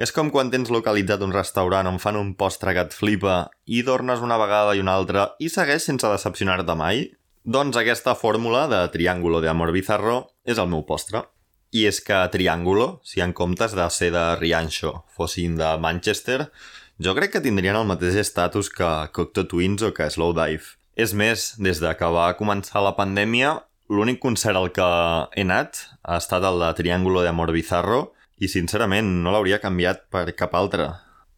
És 0.00 0.14
com 0.16 0.30
quan 0.32 0.48
tens 0.48 0.70
localitzat 0.72 1.20
un 1.20 1.34
restaurant 1.34 1.88
on 1.90 1.98
fan 2.00 2.16
un 2.16 2.32
postre 2.40 2.72
que 2.72 2.86
et 2.88 2.94
flipa 2.96 3.50
i 3.66 3.82
dornes 3.84 4.22
una 4.24 4.38
vegada 4.40 4.72
i 4.74 4.80
una 4.80 4.94
altra 4.96 5.26
i 5.38 5.50
segueix 5.52 5.84
sense 5.84 6.08
decepcionar-te 6.08 6.76
mai? 6.78 7.04
Doncs 7.44 7.76
aquesta 7.76 8.14
fórmula 8.16 8.66
de 8.68 8.80
Triángulo 8.94 9.42
de 9.44 9.50
Amor 9.52 9.74
Bizarro 9.76 10.30
és 10.44 10.58
el 10.58 10.70
meu 10.72 10.86
postre. 10.88 11.26
I 11.76 11.84
és 11.86 12.00
que 12.02 12.16
Triángulo, 12.32 12.88
si 13.04 13.20
en 13.20 13.34
comptes 13.36 13.76
de 13.76 13.86
ser 13.92 14.10
de 14.16 14.24
Rianxo 14.40 15.04
fossin 15.14 15.60
de 15.60 15.68
Manchester, 15.78 16.48
jo 17.00 17.14
crec 17.16 17.32
que 17.32 17.40
tindrien 17.40 17.78
el 17.78 17.88
mateix 17.88 18.18
estatus 18.20 18.68
que 18.68 18.88
Cocteau 19.16 19.48
Twins 19.48 19.82
o 19.86 19.90
que 19.96 20.08
Slowdive. 20.12 20.76
És 21.00 21.14
més, 21.16 21.54
des 21.56 21.80
de 21.80 21.92
que 21.96 22.08
va 22.12 22.28
començar 22.36 22.82
la 22.84 22.92
pandèmia, 22.98 23.54
l'únic 23.88 24.20
concert 24.20 24.58
al 24.58 24.68
que 24.76 24.88
he 25.32 25.46
anat 25.46 25.80
ha 26.04 26.20
estat 26.20 26.44
el 26.44 26.60
de 26.60 26.70
Triángulo 26.76 27.24
de 27.24 27.32
Amor 27.32 27.54
Bizarro 27.56 28.12
i 28.38 28.48
sincerament 28.52 29.08
no 29.24 29.32
l'hauria 29.32 29.62
canviat 29.64 30.06
per 30.12 30.26
cap 30.36 30.54
altre. 30.54 30.90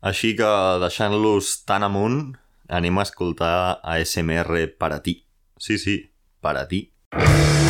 Així 0.03 0.35
que, 0.35 0.51
deixant-los 0.83 1.61
tan 1.69 1.87
amunt, 1.87 2.33
anem 2.67 2.99
a 2.99 3.07
escoltar 3.07 3.55
ASMR 3.95 4.67
per 4.79 4.95
a 4.97 5.03
ti. 5.05 5.21
Sí, 5.63 5.79
sí, 5.79 6.01
per 6.43 6.57
a 6.59 6.67
ti. 6.67 6.89
Thank 7.13 7.62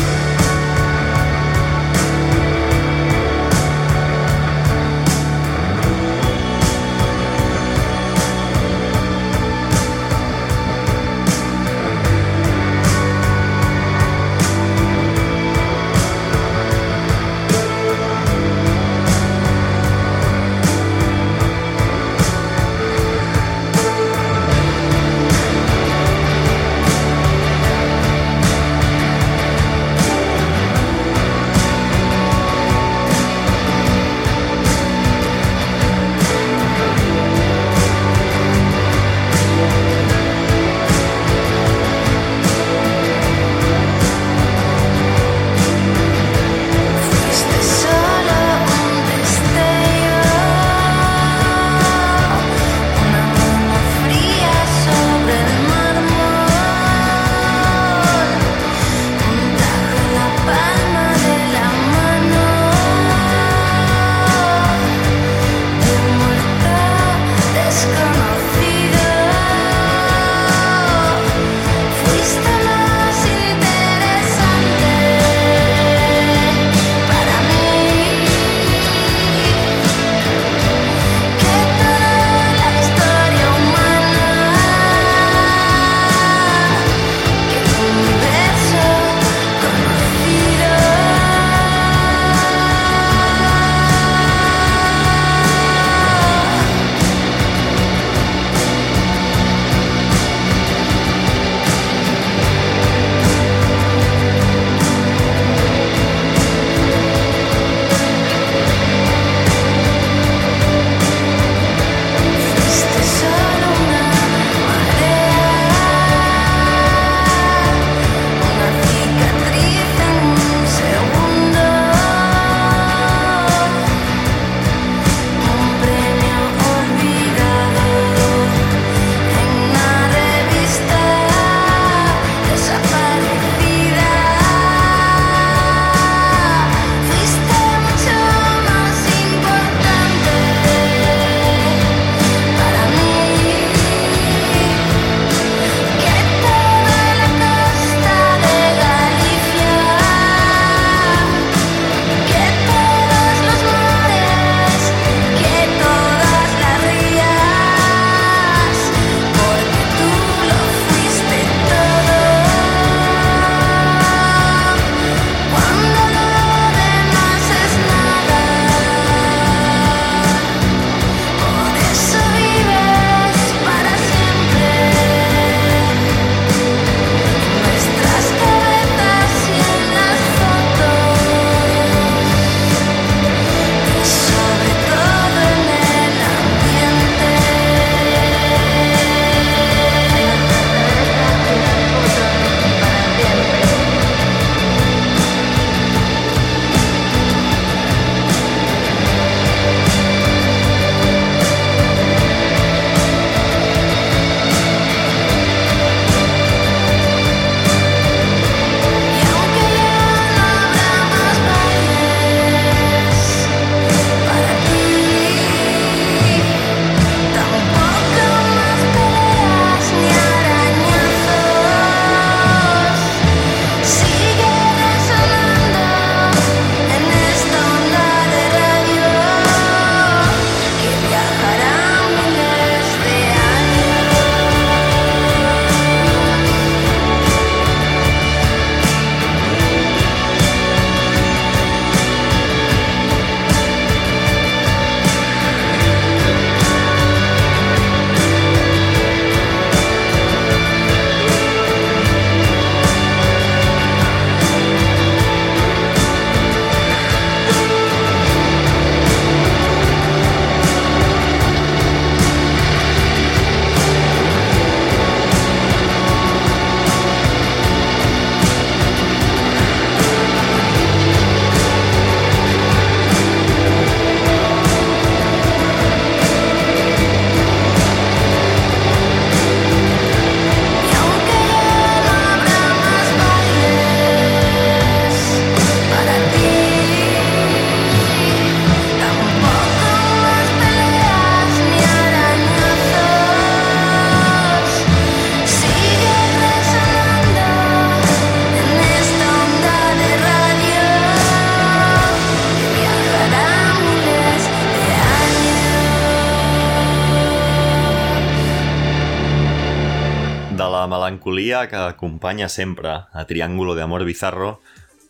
melancolia 311.43 311.69
que 311.69 311.77
acompanya 311.77 312.49
sempre 312.49 312.89
a 313.13 313.25
Triángulo 313.27 313.75
de 313.75 313.83
Amor 313.83 314.05
Bizarro, 314.05 314.61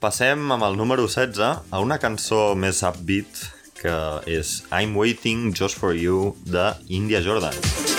passem 0.01 0.51
amb 0.51 0.65
el 0.65 0.77
número 0.77 1.05
16 1.05 1.69
a 1.71 1.81
una 1.81 1.99
cançó 2.01 2.55
més 2.57 2.83
upbeat 2.83 3.45
que 3.83 3.97
és 4.27 4.63
I'm 4.73 4.97
Waiting 4.97 5.53
Just 5.53 5.79
For 5.79 5.95
You 5.95 6.37
de 6.47 6.73
India 6.89 7.21
Jordan. 7.21 7.92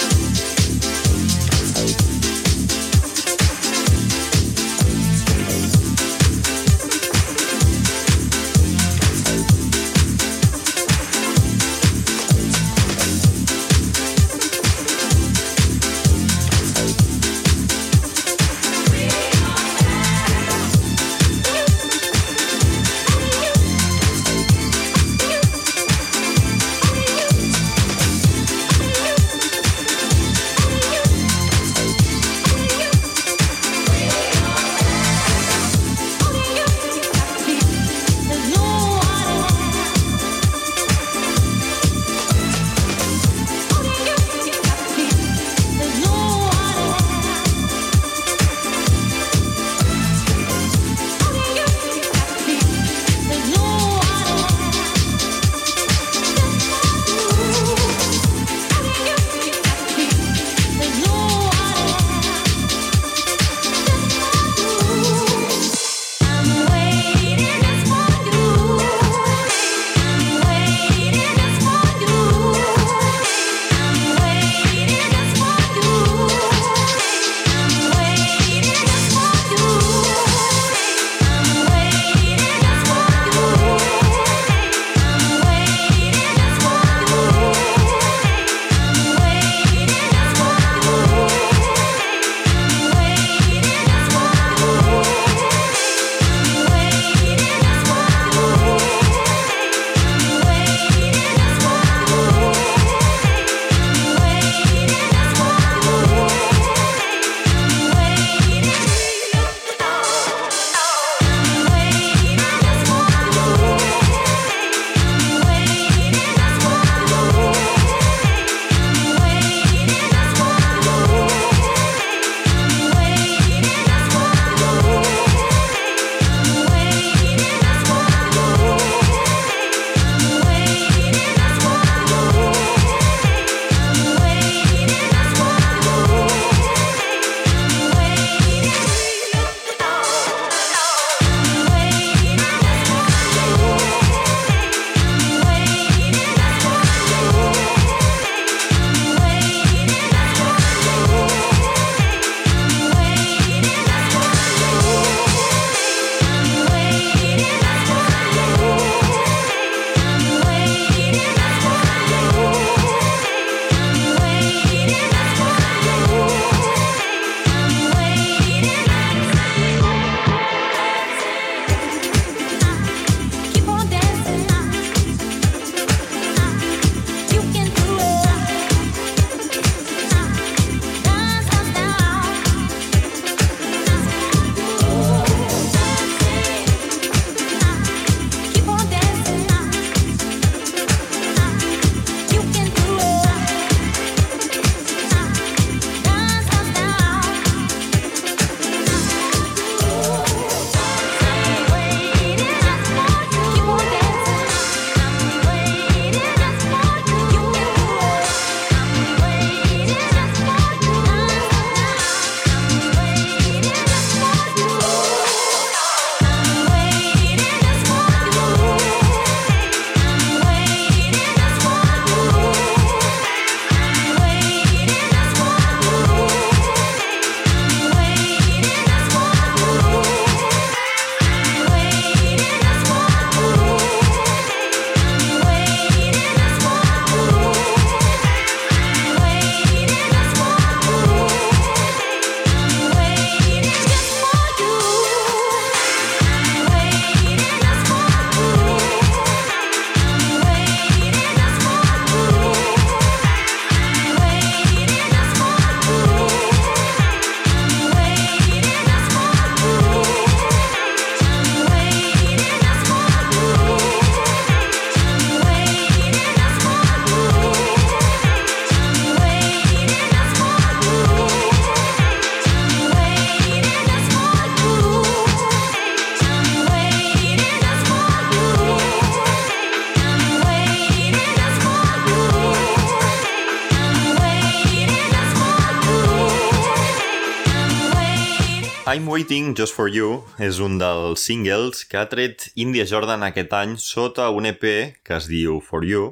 I'm 288.93 289.07
Waiting 289.09 289.55
Just 289.57 289.73
For 289.73 289.89
You 289.89 290.19
és 290.37 290.59
un 290.61 290.75
dels 290.77 291.23
singles 291.25 291.79
que 291.89 291.97
ha 291.97 292.05
tret 292.11 292.43
India 292.61 292.83
Jordan 292.85 293.23
aquest 293.25 293.53
any 293.57 293.71
sota 293.81 294.27
un 294.29 294.45
EP 294.45 294.65
que 295.01 295.15
es 295.15 295.25
diu 295.31 295.55
For 295.65 295.81
You, 295.81 296.11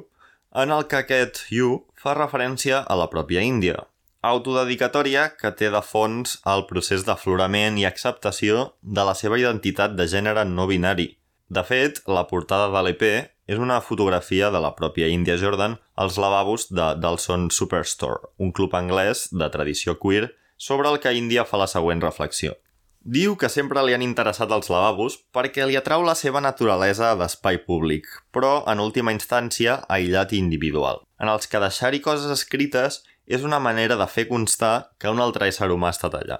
en 0.58 0.72
el 0.74 0.88
que 0.90 0.98
aquest 0.98 1.44
You 1.54 1.76
fa 1.94 2.16
referència 2.18 2.80
a 2.82 2.96
la 2.98 3.06
pròpia 3.12 3.44
Índia. 3.46 3.84
Autodedicatòria 4.26 5.28
que 5.38 5.52
té 5.60 5.70
de 5.70 5.82
fons 5.86 6.40
el 6.54 6.64
procés 6.72 7.06
d'aflorament 7.06 7.78
i 7.78 7.86
acceptació 7.86 8.64
de 8.82 9.06
la 9.06 9.14
seva 9.14 9.38
identitat 9.38 9.94
de 9.94 10.08
gènere 10.10 10.42
no 10.50 10.66
binari. 10.66 11.12
De 11.46 11.62
fet, 11.62 12.02
la 12.10 12.26
portada 12.26 12.66
de 12.74 12.82
l'EP 12.82 13.06
és 13.46 13.62
una 13.62 13.78
fotografia 13.78 14.50
de 14.50 14.64
la 14.66 14.72
pròpia 14.74 15.12
India 15.12 15.38
Jordan 15.38 15.78
als 15.94 16.18
lavabos 16.18 16.66
de 16.74 16.96
Dalson 16.98 17.46
Superstore, 17.54 18.34
un 18.42 18.50
club 18.50 18.74
anglès 18.74 19.28
de 19.30 19.52
tradició 19.54 20.00
queer 20.02 20.32
sobre 20.56 20.90
el 20.90 20.98
que 20.98 21.14
Índia 21.14 21.46
fa 21.46 21.62
la 21.62 21.70
següent 21.70 22.02
reflexió. 22.02 22.58
Diu 23.02 23.32
que 23.34 23.48
sempre 23.50 23.82
li 23.82 23.96
han 23.96 24.02
interessat 24.04 24.52
els 24.54 24.68
lavabos 24.70 25.16
perquè 25.34 25.64
li 25.66 25.74
atrau 25.74 26.04
la 26.06 26.14
seva 26.14 26.38
naturalesa 26.38 27.08
d'espai 27.18 27.58
públic, 27.66 28.06
però, 28.30 28.62
en 28.70 28.78
última 28.78 29.10
instància, 29.10 29.80
aïllat 29.90 30.30
i 30.30 30.38
individual, 30.38 31.00
en 31.18 31.26
els 31.32 31.50
que 31.50 31.58
deixar-hi 31.58 31.98
coses 31.98 32.30
escrites 32.30 33.00
és 33.26 33.42
una 33.42 33.58
manera 33.58 33.96
de 33.98 34.06
fer 34.06 34.28
constar 34.28 34.92
que 35.02 35.10
un 35.10 35.18
altre 35.18 35.48
ésser 35.50 35.72
humà 35.74 35.90
ha 35.90 35.96
estat 35.96 36.14
allà. 36.14 36.38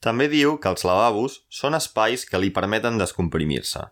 També 0.00 0.30
diu 0.32 0.56
que 0.56 0.72
els 0.72 0.86
lavabos 0.88 1.42
són 1.52 1.76
espais 1.76 2.24
que 2.24 2.40
li 2.40 2.48
permeten 2.48 2.96
descomprimir-se, 2.96 3.82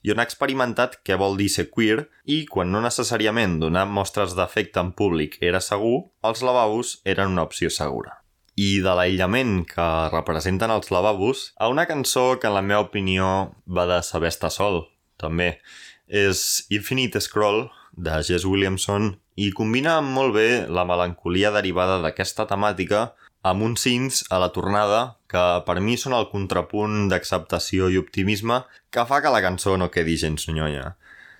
i 0.00 0.14
on 0.14 0.22
ha 0.22 0.24
experimentat 0.24 1.02
què 1.04 1.18
vol 1.20 1.36
dir 1.36 1.50
ser 1.52 1.66
queer 1.68 2.06
i, 2.24 2.46
quan 2.48 2.72
no 2.72 2.80
necessàriament 2.80 3.58
donar 3.60 3.84
mostres 3.84 4.32
d'afecte 4.38 4.80
en 4.80 4.94
públic 4.96 5.36
era 5.44 5.60
segur, 5.60 6.08
els 6.24 6.40
lavabos 6.40 6.94
eren 7.04 7.36
una 7.36 7.44
opció 7.44 7.68
segura 7.68 8.16
i 8.58 8.80
de 8.82 8.92
l'aïllament 8.98 9.62
que 9.70 9.86
representen 10.10 10.72
els 10.74 10.90
lavabos 10.90 11.52
a 11.62 11.68
una 11.70 11.86
cançó 11.86 12.40
que 12.42 12.48
en 12.50 12.56
la 12.56 12.64
meva 12.66 12.88
opinió 12.88 13.28
va 13.70 13.86
de 13.86 14.00
saber 14.02 14.32
estar 14.32 14.50
sol, 14.50 14.82
també. 15.20 15.60
És 16.08 16.66
Infinite 16.74 17.22
Scroll, 17.22 17.68
de 17.94 18.18
Jess 18.26 18.46
Williamson, 18.48 19.12
i 19.38 19.52
combina 19.54 20.00
molt 20.02 20.34
bé 20.34 20.48
la 20.66 20.86
melancolia 20.88 21.52
derivada 21.54 22.00
d'aquesta 22.02 22.48
temàtica 22.50 23.12
amb 23.46 23.62
uns 23.62 23.86
cints 23.86 24.24
a 24.34 24.40
la 24.42 24.50
tornada 24.50 25.02
que 25.30 25.44
per 25.66 25.78
mi 25.84 25.94
són 26.00 26.16
el 26.18 26.26
contrapunt 26.32 27.06
d'acceptació 27.12 27.92
i 27.92 28.00
optimisme 28.00 28.64
que 28.90 29.06
fa 29.06 29.22
que 29.22 29.30
la 29.30 29.44
cançó 29.44 29.76
no 29.78 29.92
quedi 29.94 30.18
gens 30.18 30.48
nyonya. 30.50 30.96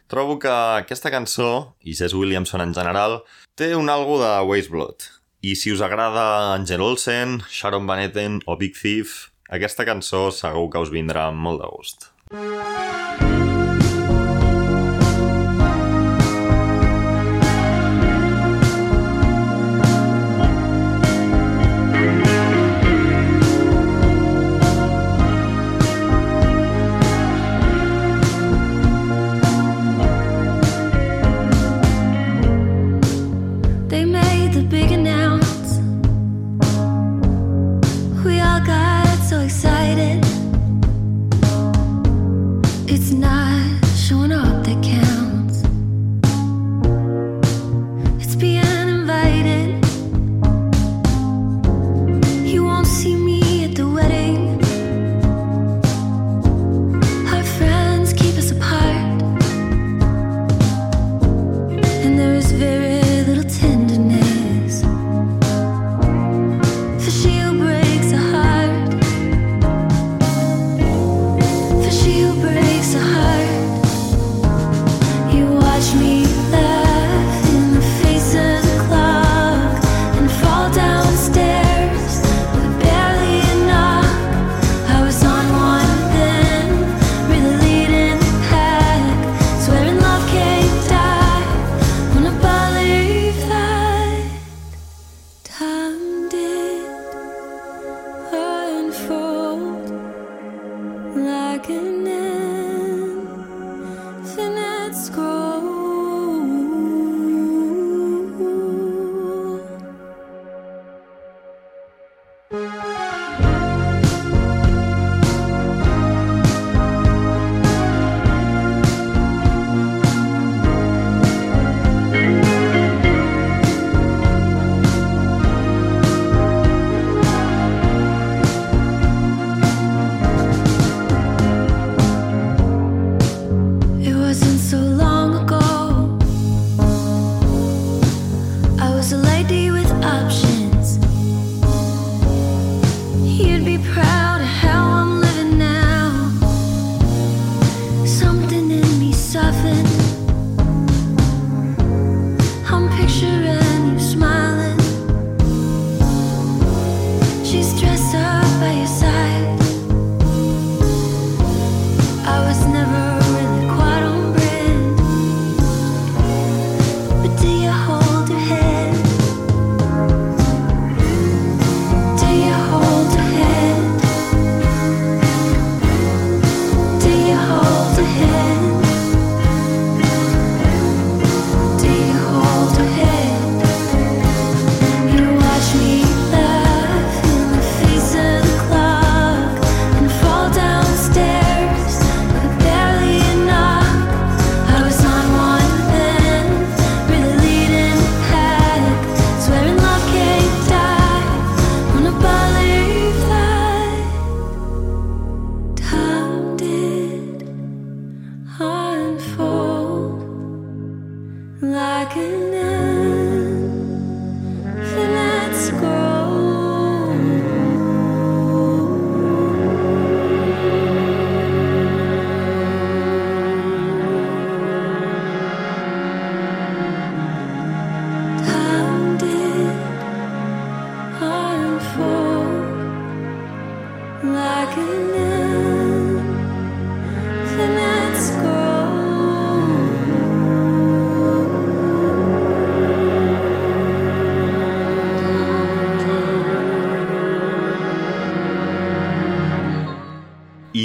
Trobo 0.09 0.39
que 0.41 0.49
aquesta 0.49 1.11
cançó, 1.13 1.75
i 1.85 1.93
Jess 1.99 2.15
Williamson 2.17 2.63
en 2.65 2.73
general, 2.73 3.23
té 3.59 3.75
un 3.77 3.91
algo 3.93 4.17
de 4.23 4.31
Waste 4.47 4.73
Blood, 4.73 5.05
i 5.41 5.55
si 5.57 5.73
us 5.73 5.83
agrada 5.85 6.55
Angel 6.55 6.83
Olsen, 6.83 7.41
Sharon 7.49 7.87
Van 7.87 8.03
Etten 8.03 8.41
o 8.47 8.57
Big 8.61 8.79
Thief, 8.79 9.29
aquesta 9.49 9.87
cançó 9.89 10.29
segur 10.35 10.69
que 10.73 10.83
us 10.83 10.95
vindrà 10.95 11.29
amb 11.33 11.43
molt 11.43 11.63
de 11.63 11.71
gust. 11.75 12.11
They 12.31 13.48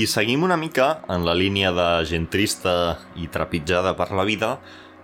I 0.03 0.07
seguim 0.09 0.41
una 0.43 0.57
mica 0.59 0.85
en 1.13 1.21
la 1.23 1.33
línia 1.37 1.69
de 1.71 1.83
gent 2.09 2.25
trista 2.33 2.71
i 3.15 3.29
trepitjada 3.31 3.93
per 3.95 4.09
la 4.11 4.25
vida 4.27 4.49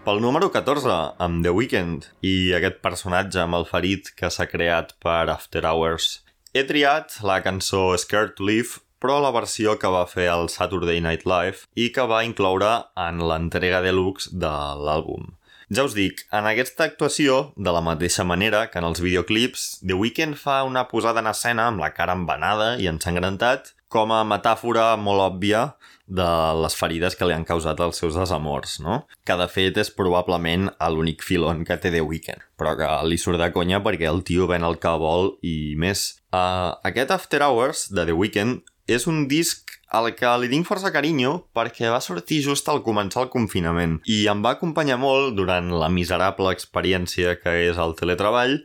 pel 0.03 0.19
número 0.19 0.49
14, 0.51 0.95
amb 1.23 1.45
The 1.45 1.53
Weeknd, 1.55 2.07
i 2.25 2.51
aquest 2.57 2.81
personatge 2.83 3.39
amb 3.39 3.55
el 3.55 3.67
ferit 3.69 4.09
que 4.19 4.27
s'ha 4.33 4.49
creat 4.51 4.91
per 5.05 5.29
After 5.31 5.63
Hours. 5.69 6.09
He 6.51 6.65
triat 6.67 7.15
la 7.23 7.39
cançó 7.45 7.93
Scared 8.01 8.35
to 8.41 8.49
Live, 8.49 8.81
però 8.99 9.21
la 9.23 9.31
versió 9.31 9.77
que 9.79 9.93
va 9.93 10.03
fer 10.09 10.27
el 10.33 10.51
Saturday 10.51 10.99
Night 11.05 11.23
Live 11.29 11.69
i 11.79 11.93
que 11.95 12.09
va 12.09 12.25
incloure 12.27 12.75
en 13.05 13.23
l'entrega 13.31 13.79
deluxe 13.85 14.33
de 14.35 14.51
l'àlbum. 14.83 15.31
Ja 15.71 15.87
us 15.87 15.95
dic, 15.95 16.25
en 16.33 16.49
aquesta 16.49 16.89
actuació, 16.89 17.53
de 17.55 17.71
la 17.71 17.85
mateixa 17.85 18.27
manera 18.27 18.65
que 18.67 18.83
en 18.83 18.91
els 18.91 18.99
videoclips, 19.05 19.77
The 19.79 19.95
Weeknd 19.95 20.35
fa 20.35 20.63
una 20.67 20.89
posada 20.91 21.23
en 21.23 21.31
escena 21.31 21.69
amb 21.69 21.87
la 21.87 21.93
cara 21.95 22.19
envenada 22.19 22.73
i 22.81 22.91
ensangrentat, 22.91 23.77
com 23.89 24.13
a 24.13 24.23
metàfora 24.27 24.93
molt 25.01 25.25
òbvia 25.25 25.63
de 26.09 26.27
les 26.63 26.75
ferides 26.77 27.15
que 27.17 27.27
li 27.29 27.35
han 27.35 27.45
causat 27.45 27.79
els 27.85 27.99
seus 28.01 28.17
desamors, 28.17 28.79
no? 28.81 29.03
Que 29.25 29.37
de 29.37 29.45
fet 29.51 29.77
és 29.77 29.91
probablement 29.93 30.69
l'únic 30.93 31.21
filon 31.25 31.61
que 31.65 31.77
té 31.77 31.91
The 31.93 32.01
Weeknd, 32.05 32.45
però 32.57 32.73
que 32.77 32.89
li 33.05 33.19
surt 33.21 33.41
de 33.41 33.51
conya 33.53 33.83
perquè 33.85 34.09
el 34.09 34.23
tio 34.25 34.49
ven 34.49 34.65
el 34.65 34.79
que 34.81 34.95
vol 35.01 35.35
i 35.45 35.75
més. 35.77 36.21
Uh, 36.33 36.73
aquest 36.85 37.13
After 37.13 37.43
Hours 37.45 37.87
de 37.93 38.07
The 38.09 38.17
Weeknd 38.17 38.65
és 38.89 39.05
un 39.09 39.27
disc 39.29 39.69
al 39.93 40.09
que 40.17 40.31
li 40.41 40.49
tinc 40.49 40.67
força 40.69 40.91
carinyo 40.93 41.35
perquè 41.57 41.89
va 41.93 42.01
sortir 42.01 42.41
just 42.45 42.69
al 42.69 42.81
començar 42.85 43.23
el 43.25 43.31
confinament 43.33 43.99
i 44.09 44.23
em 44.31 44.41
va 44.45 44.55
acompanyar 44.57 44.99
molt 45.01 45.35
durant 45.37 45.69
la 45.81 45.89
miserable 45.93 46.53
experiència 46.53 47.35
que 47.41 47.53
és 47.69 47.81
el 47.81 47.95
teletreball 47.97 48.59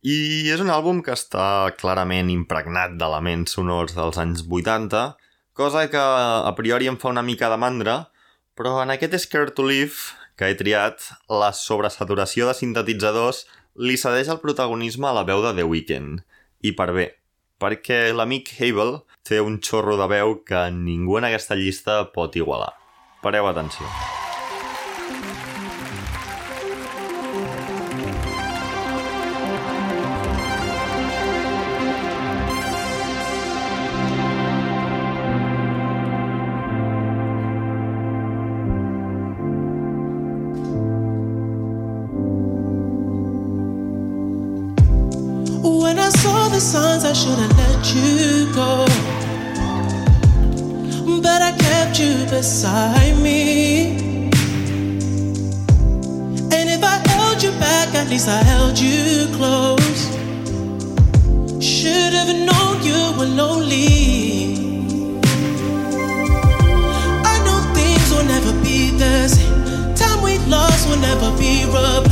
i 0.00 0.48
és 0.48 0.60
un 0.62 0.70
àlbum 0.72 1.02
que 1.04 1.12
està 1.12 1.72
clarament 1.80 2.30
impregnat 2.32 2.94
d'elements 3.00 3.52
sonors 3.56 3.92
dels 3.96 4.16
anys 4.20 4.44
80, 4.48 5.02
cosa 5.52 5.84
que 5.92 6.00
a 6.00 6.52
priori 6.56 6.88
em 6.88 6.96
fa 6.96 7.10
una 7.12 7.24
mica 7.26 7.50
de 7.52 7.58
mandra, 7.60 7.96
però 8.56 8.78
en 8.80 8.94
aquest 8.94 9.18
Scared 9.20 9.52
to 9.56 9.66
Live 9.68 10.16
que 10.40 10.48
he 10.48 10.56
triat, 10.56 11.04
la 11.28 11.50
sobresaturació 11.52 12.48
de 12.48 12.56
sintetitzadors 12.56 13.44
li 13.76 13.98
cedeix 14.00 14.30
el 14.32 14.40
protagonisme 14.40 15.10
a 15.10 15.12
la 15.18 15.26
veu 15.28 15.44
de 15.44 15.52
The 15.58 15.66
Weeknd. 15.68 16.24
I 16.64 16.72
per 16.76 16.88
bé, 16.96 17.06
perquè 17.60 18.08
l'amic 18.16 18.54
Habel 18.56 19.02
té 19.28 19.42
un 19.44 19.60
xorro 19.60 20.00
de 20.00 20.08
veu 20.08 20.38
que 20.48 20.64
ningú 20.72 21.20
en 21.20 21.28
aquesta 21.28 21.60
llista 21.60 22.06
pot 22.16 22.40
igualar. 22.40 22.72
Pareu 23.20 23.52
atenció. 23.52 23.84
When 23.84 24.29
I 47.10 47.12
should 47.12 47.38
have 47.40 47.58
let 47.58 47.92
you 47.92 48.54
go. 48.54 48.86
But 51.20 51.42
I 51.42 51.50
kept 51.58 51.98
you 51.98 52.24
beside 52.30 53.16
me. 53.20 54.30
And 56.54 56.70
if 56.70 56.84
I 56.84 57.02
held 57.08 57.42
you 57.42 57.50
back, 57.58 57.96
at 57.96 58.08
least 58.08 58.28
I 58.28 58.40
held 58.44 58.78
you 58.78 59.26
close. 59.34 60.02
Should 61.60 62.12
have 62.12 62.32
known 62.48 62.80
you 62.84 63.00
were 63.18 63.32
lonely. 63.42 64.54
I 67.24 67.34
know 67.44 67.58
things 67.74 68.08
will 68.12 68.24
never 68.34 68.52
be 68.62 68.90
the 68.90 69.26
same. 69.26 69.94
Time 69.96 70.22
we 70.22 70.38
lost 70.46 70.88
will 70.88 70.98
never 70.98 71.36
be 71.36 71.64
replaced. 71.64 72.09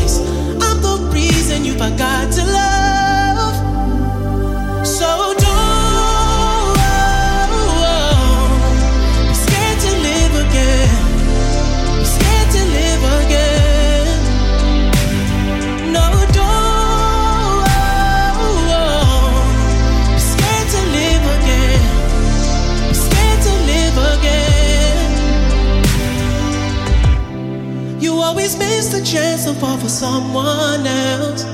Chance 29.12 29.46
to 29.46 29.54
fall 29.54 29.78
for 29.78 29.88
someone 29.88 30.86
else. 30.86 31.44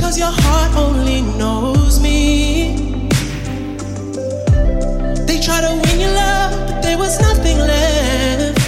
Cause 0.00 0.18
your 0.18 0.32
heart 0.32 0.74
only 0.74 1.20
knows 1.36 2.00
me. 2.00 3.10
They 5.26 5.38
try 5.40 5.60
to 5.60 5.72
win 5.82 6.00
your 6.00 6.12
love, 6.12 6.52
but 6.66 6.80
there 6.80 6.96
was 6.96 7.20
nothing 7.20 7.58
left. 7.58 8.58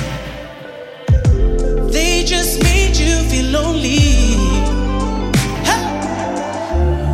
They 1.94 2.24
just 2.24 2.62
made 2.62 2.94
you 2.94 3.14
feel 3.30 3.46
lonely. 3.52 4.36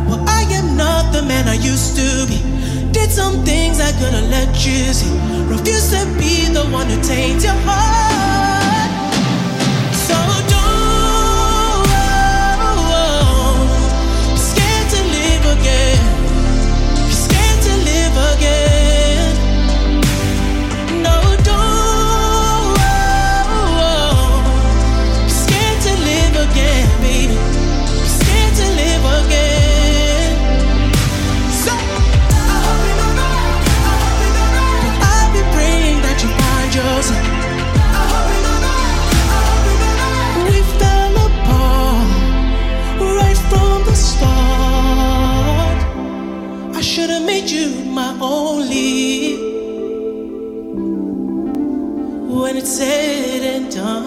Well, 0.09 0.25
I 0.27 0.43
am 0.59 0.75
not 0.75 1.13
the 1.13 1.21
man 1.21 1.47
I 1.47 1.55
used 1.55 1.95
to 1.95 2.27
be. 2.27 2.37
Did 2.91 3.11
some 3.11 3.45
things 3.45 3.79
I 3.79 3.93
couldn't 3.93 4.29
let 4.29 4.49
you 4.65 4.91
see. 4.91 5.15
Refuse 5.47 5.89
to 5.91 6.03
be 6.19 6.51
the 6.51 6.65
one 6.69 6.87
who 6.89 7.01
taints 7.01 7.45
your 7.45 7.55
heart. 7.63 8.02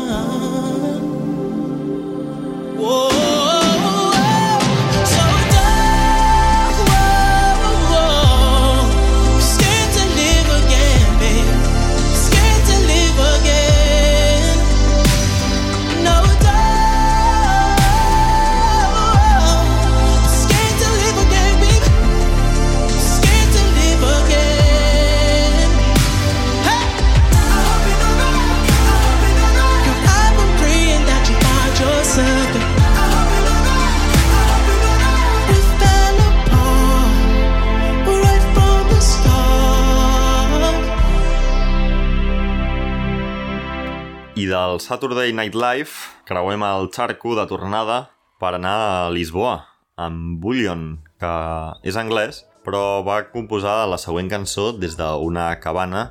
الأنام 0.07 0.46
del 44.77 44.81
Saturday 44.83 45.33
Night 45.33 45.55
Live 45.55 45.89
creuem 46.29 46.61
el 46.63 46.91
xarco 46.93 47.33
de 47.33 47.47
tornada 47.49 48.11
per 48.37 48.53
anar 48.59 48.75
a 48.77 49.11
Lisboa, 49.11 49.65
amb 49.97 50.37
Bullion, 50.43 50.99
que 51.17 51.33
és 51.81 51.97
anglès, 51.97 52.43
però 52.61 53.01
va 53.07 53.23
composar 53.33 53.87
la 53.89 53.97
següent 53.97 54.29
cançó 54.29 54.75
des 54.77 54.99
d'una 54.99 55.49
cabana 55.65 56.11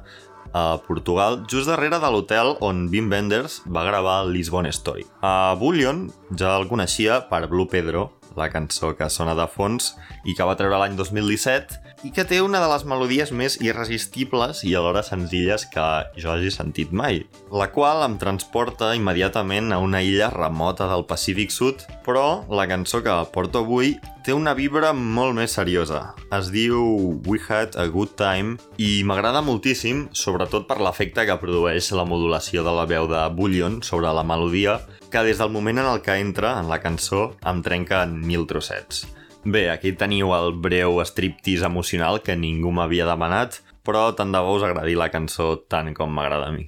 a 0.55 0.79
Portugal, 0.81 1.43
just 1.45 1.69
darrere 1.69 1.99
de 2.01 2.09
l'hotel 2.09 2.55
on 2.65 2.87
Wim 2.89 3.11
Wenders 3.11 3.59
va 3.69 3.85
gravar 3.85 4.23
el 4.23 4.33
Lisbon 4.33 4.65
Story. 4.73 5.05
A 5.21 5.53
Bullion 5.59 6.07
ja 6.33 6.55
el 6.57 6.65
coneixia 6.65 7.19
per 7.29 7.45
Blue 7.51 7.69
Pedro, 7.69 8.14
la 8.37 8.49
cançó 8.53 8.93
que 8.97 9.09
sona 9.09 9.35
de 9.37 9.47
fons 9.51 9.93
i 10.25 10.35
que 10.35 10.47
va 10.47 10.57
treure 10.59 10.79
l'any 10.81 10.95
2017 10.99 11.85
i 12.05 12.11
que 12.13 12.25
té 12.27 12.41
una 12.43 12.59
de 12.61 12.67
les 12.69 12.83
melodies 12.85 13.31
més 13.33 13.55
irresistibles 13.63 14.61
i 14.67 14.75
alhora 14.77 15.01
senzilles 15.05 15.65
que 15.73 15.85
jo 16.21 16.33
hagi 16.33 16.51
sentit 16.53 16.91
mai, 16.93 17.23
la 17.49 17.71
qual 17.73 18.03
em 18.05 18.19
transporta 18.21 18.91
immediatament 18.97 19.73
a 19.73 19.79
una 19.81 20.03
illa 20.05 20.29
remota 20.33 20.89
del 20.91 21.07
Pacífic 21.09 21.53
Sud, 21.55 21.85
però 22.05 22.43
la 22.51 22.67
cançó 22.69 23.01
que 23.01 23.15
porto 23.33 23.63
avui 23.65 23.95
té 24.25 24.33
una 24.33 24.55
vibra 24.57 24.89
molt 24.93 25.35
més 25.37 25.53
seriosa. 25.53 26.01
Es 26.33 26.51
diu 26.53 26.81
We 27.29 27.37
Had 27.41 27.77
a 27.77 27.85
Good 27.93 28.15
Time 28.17 28.55
i 28.81 29.03
m'agrada 29.05 29.43
moltíssim, 29.45 30.07
sobretot 30.17 30.65
per 30.69 30.79
l'efecte 30.81 31.27
que 31.29 31.37
produeix 31.41 31.91
la 31.93 32.07
modulació 32.09 32.65
de 32.65 32.73
la 32.73 32.87
veu 32.89 33.05
de 33.09 33.21
Bullion 33.37 33.81
sobre 33.85 34.13
la 34.13 34.25
melodia, 34.25 34.79
que 35.15 35.21
des 35.23 35.37
del 35.39 35.47
moment 35.47 35.77
en 35.79 35.85
el 35.87 36.01
que 36.03 36.17
entra 36.19 36.49
en 36.59 36.67
la 36.67 36.81
cançó 36.83 37.19
em 37.47 37.61
trenca 37.63 38.01
en 38.03 38.17
mil 38.27 38.43
trossets. 38.49 39.05
Bé, 39.45 39.69
aquí 39.71 39.93
teniu 39.95 40.33
el 40.35 40.51
breu 40.59 40.99
striptease 41.07 41.63
emocional 41.71 42.19
que 42.25 42.35
ningú 42.35 42.73
m'havia 42.75 43.07
demanat, 43.07 43.61
però 43.87 44.09
tant 44.17 44.35
de 44.35 44.43
bo 44.43 44.57
us 44.59 44.67
agradi 44.67 44.99
la 44.99 45.07
cançó 45.13 45.53
tant 45.71 45.93
com 45.95 46.11
m'agrada 46.11 46.51
a 46.51 46.55
mi. 46.57 46.67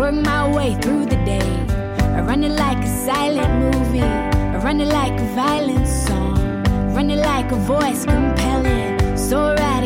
Work 0.00 0.14
my 0.14 0.50
way 0.56 0.74
through 0.80 1.04
the 1.04 1.20
day. 1.26 1.50
I 2.16 2.22
run 2.22 2.42
it 2.42 2.52
like 2.52 2.78
a 2.78 2.90
silent 3.04 3.52
movie, 3.64 4.00
I 4.00 4.56
run 4.64 4.80
it 4.80 4.88
like 4.88 5.12
a 5.20 5.28
violent 5.34 5.86
song, 5.86 6.62
run 6.94 7.10
it 7.10 7.18
like 7.18 7.52
a 7.52 7.56
voice 7.56 8.06
compelling, 8.06 9.18
so 9.18 9.52
right 9.52 9.84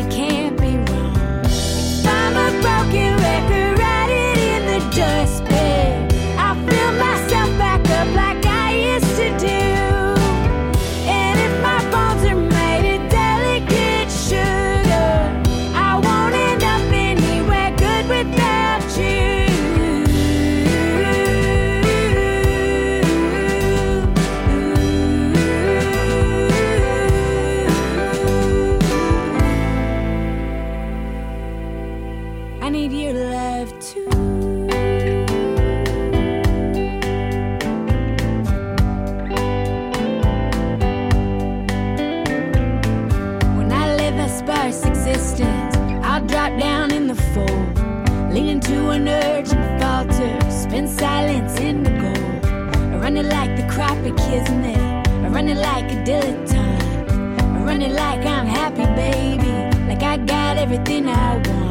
dilettante. 56.05 57.09
I 57.55 57.63
run 57.63 57.79
like 57.79 58.25
I'm 58.25 58.45
happy, 58.45 58.85
baby. 58.95 59.51
Like 59.87 60.03
I 60.03 60.17
got 60.17 60.57
everything 60.57 61.09
I 61.09 61.35
want. 61.37 61.64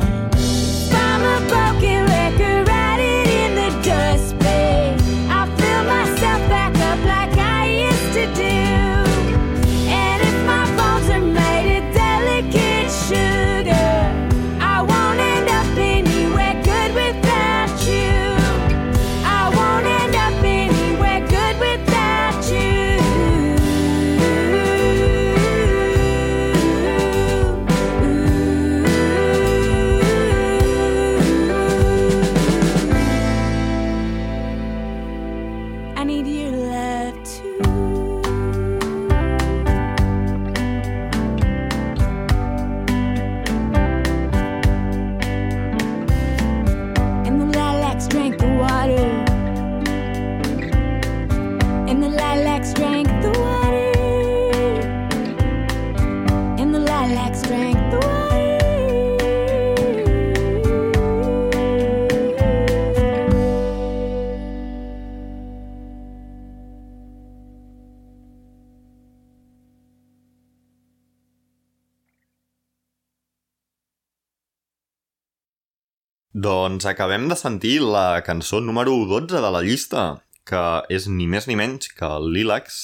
Doncs 76.44 76.84
acabem 76.84 77.24
de 77.30 77.36
sentir 77.40 77.78
la 77.80 78.20
cançó 78.20 78.58
número 78.60 78.92
12 79.08 79.40
de 79.40 79.50
la 79.54 79.62
llista, 79.64 80.00
que 80.44 80.60
és 80.92 81.06
ni 81.08 81.24
més 81.30 81.46
ni 81.48 81.54
menys 81.56 81.88
que 81.96 82.10
Lilacs, 82.20 82.80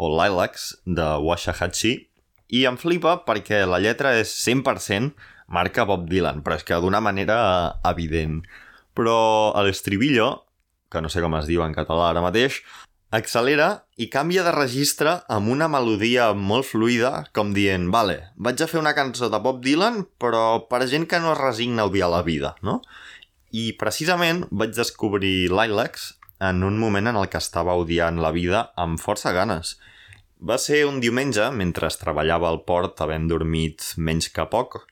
o 0.00 0.08
Lilacs, 0.14 0.70
de 0.86 1.04
Washahachi, 1.20 1.92
i 2.56 2.62
em 2.70 2.78
flipa 2.80 3.18
perquè 3.26 3.66
la 3.68 3.82
lletra 3.84 4.14
és 4.16 4.32
100% 4.46 5.12
marca 5.52 5.84
Bob 5.84 6.06
Dylan, 6.08 6.40
però 6.40 6.56
és 6.56 6.64
que 6.64 6.80
d'una 6.80 7.02
manera 7.04 7.36
evident. 7.92 8.40
Però 8.96 9.18
l'estribillo, 9.66 10.30
que 10.88 11.04
no 11.04 11.12
sé 11.12 11.20
com 11.20 11.36
es 11.36 11.50
diu 11.50 11.66
en 11.66 11.76
català 11.76 12.14
ara 12.14 12.24
mateix, 12.24 12.62
accelera 13.16 13.68
i 13.96 14.08
canvia 14.12 14.44
de 14.46 14.52
registre 14.54 15.12
amb 15.32 15.50
una 15.52 15.68
melodia 15.72 16.28
molt 16.36 16.68
fluida, 16.68 17.24
com 17.36 17.54
dient, 17.56 17.88
vale, 17.94 18.18
vaig 18.36 18.60
a 18.60 18.68
fer 18.70 18.80
una 18.80 18.94
cançó 18.96 19.30
de 19.32 19.40
Bob 19.42 19.62
Dylan, 19.64 20.02
però 20.20 20.66
per 20.70 20.84
gent 20.90 21.08
que 21.10 21.20
no 21.22 21.32
es 21.32 21.40
resigna 21.40 21.84
a 21.84 21.90
odiar 21.90 22.10
la 22.12 22.22
vida, 22.26 22.54
no? 22.62 22.80
I 23.56 23.72
precisament 23.80 24.44
vaig 24.50 24.74
descobrir 24.76 25.48
Lilacs 25.52 26.12
en 26.44 26.62
un 26.66 26.78
moment 26.78 27.08
en 27.08 27.16
el 27.16 27.28
que 27.32 27.40
estava 27.40 27.76
odiant 27.80 28.20
la 28.20 28.34
vida 28.36 28.66
amb 28.76 29.00
força 29.00 29.32
ganes. 29.32 29.76
Va 30.36 30.58
ser 30.60 30.84
un 30.84 31.00
diumenge, 31.00 31.48
mentre 31.50 31.88
treballava 31.96 32.50
al 32.52 32.60
port, 32.68 33.00
havent 33.00 33.28
dormit 33.30 33.94
menys 33.96 34.28
que 34.28 34.44
poc, 34.52 34.82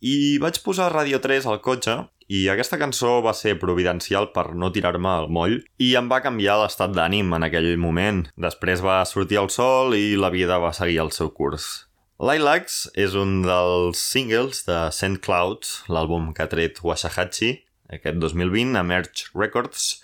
i 0.00 0.38
vaig 0.40 0.62
posar 0.64 0.92
Radio 0.92 1.20
3 1.20 1.48
al 1.50 1.60
cotxe 1.64 1.98
i 2.26 2.46
aquesta 2.50 2.78
cançó 2.80 3.20
va 3.22 3.34
ser 3.38 3.54
providencial 3.62 4.30
per 4.34 4.48
no 4.58 4.72
tirar-me 4.74 5.10
al 5.12 5.28
moll 5.30 5.60
i 5.78 5.92
em 5.98 6.08
va 6.10 6.22
canviar 6.24 6.58
l'estat 6.60 6.94
d'ànim 6.96 7.34
en 7.36 7.46
aquell 7.46 7.76
moment. 7.78 8.24
Després 8.36 8.82
va 8.82 9.04
sortir 9.06 9.38
el 9.42 9.50
sol 9.54 9.94
i 9.94 10.16
la 10.18 10.32
vida 10.34 10.58
va 10.62 10.74
seguir 10.74 10.98
el 11.04 11.12
seu 11.14 11.30
curs. 11.30 11.86
Lilacs 12.16 12.86
és 12.96 13.14
un 13.14 13.42
dels 13.44 14.00
singles 14.00 14.64
de 14.66 14.78
Saint 14.96 15.18
Clouds, 15.22 15.82
l'àlbum 15.92 16.32
que 16.32 16.46
ha 16.46 16.50
tret 16.50 16.80
Washahachi, 16.82 17.50
aquest 17.92 18.18
2020, 18.22 18.72
a 18.80 18.82
Merge 18.82 19.28
Records, 19.36 20.00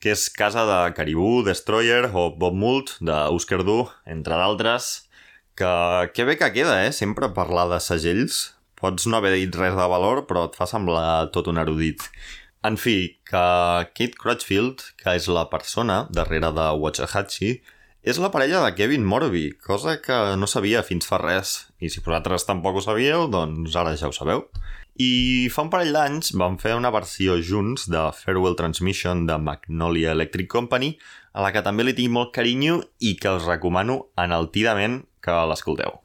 que 0.00 0.12
és 0.14 0.28
casa 0.32 0.66
de 0.68 0.80
Caribou, 0.96 1.40
Destroyer 1.44 2.10
o 2.12 2.28
Bob 2.36 2.56
Mould, 2.56 2.92
d'Oscar 3.00 3.64
Du, 3.64 3.82
entre 4.06 4.36
d'altres, 4.36 4.92
que, 5.56 5.72
que 6.14 6.24
bé 6.28 6.36
que 6.40 6.52
queda, 6.54 6.78
eh? 6.86 6.92
Sempre 6.92 7.32
parlar 7.36 7.68
de 7.72 7.80
segells. 7.84 8.50
Pots 8.80 9.06
no 9.06 9.18
haver 9.18 9.34
dit 9.36 9.56
res 9.60 9.74
de 9.76 9.88
valor, 9.92 10.24
però 10.28 10.46
et 10.48 10.54
fa 10.56 10.68
semblar 10.68 11.28
tot 11.34 11.50
un 11.52 11.60
erudit. 11.60 12.06
En 12.64 12.76
fi, 12.80 13.16
que 13.28 13.44
Kate 13.96 14.16
Crutchfield, 14.20 14.82
que 15.00 15.14
és 15.16 15.28
la 15.32 15.46
persona 15.52 16.06
darrere 16.12 16.50
de 16.56 16.66
Waxahachie, 16.80 17.60
és 18.00 18.16
la 18.16 18.30
parella 18.32 18.62
de 18.64 18.72
Kevin 18.76 19.04
Morby, 19.04 19.50
cosa 19.60 19.98
que 20.00 20.16
no 20.40 20.48
sabia 20.48 20.80
fins 20.84 21.08
fa 21.08 21.18
res. 21.20 21.54
I 21.80 21.92
si 21.92 22.00
vosaltres 22.00 22.46
tampoc 22.48 22.78
ho 22.80 22.84
sabíeu, 22.84 23.26
doncs 23.32 23.76
ara 23.76 23.92
ja 24.00 24.08
ho 24.08 24.16
sabeu. 24.16 24.46
I 25.00 25.48
fa 25.52 25.64
un 25.64 25.72
parell 25.72 25.92
d'anys 25.96 26.32
van 26.40 26.56
fer 26.60 26.74
una 26.76 26.92
versió 26.92 27.36
junts 27.40 27.86
de 27.92 28.06
Farewell 28.16 28.56
Transmission 28.56 29.26
de 29.28 29.36
Magnolia 29.40 30.16
Electric 30.16 30.48
Company, 30.52 30.94
a 31.32 31.44
la 31.44 31.52
que 31.52 31.64
també 31.64 31.84
li 31.84 31.96
tinc 31.96 32.12
molt 32.12 32.32
carinyo 32.36 32.80
i 33.00 33.16
que 33.20 33.36
us 33.36 33.48
recomano 33.48 34.02
enaltidament 34.20 35.02
que 35.20 35.36
l'escolteu. 35.48 36.00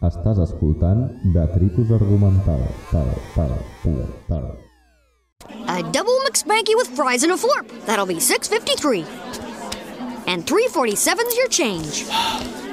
Estàs 0.00 0.38
escoltant 0.40 1.00
Detritus 1.34 1.90
Argumental. 1.92 2.60
Tal, 2.90 3.08
tal, 3.34 3.50
tal, 3.82 4.06
tal. 4.28 4.46
A 5.68 5.82
double 5.92 6.18
McSpanky 6.26 6.74
with 6.74 6.88
fries 6.88 7.22
and 7.22 7.32
a 7.32 7.36
florp. 7.36 7.68
That'll 7.84 8.06
be 8.06 8.14
6.53. 8.14 9.04
And 10.26 10.46
3.47's 10.46 11.36
your 11.36 11.48
change. 11.48 12.06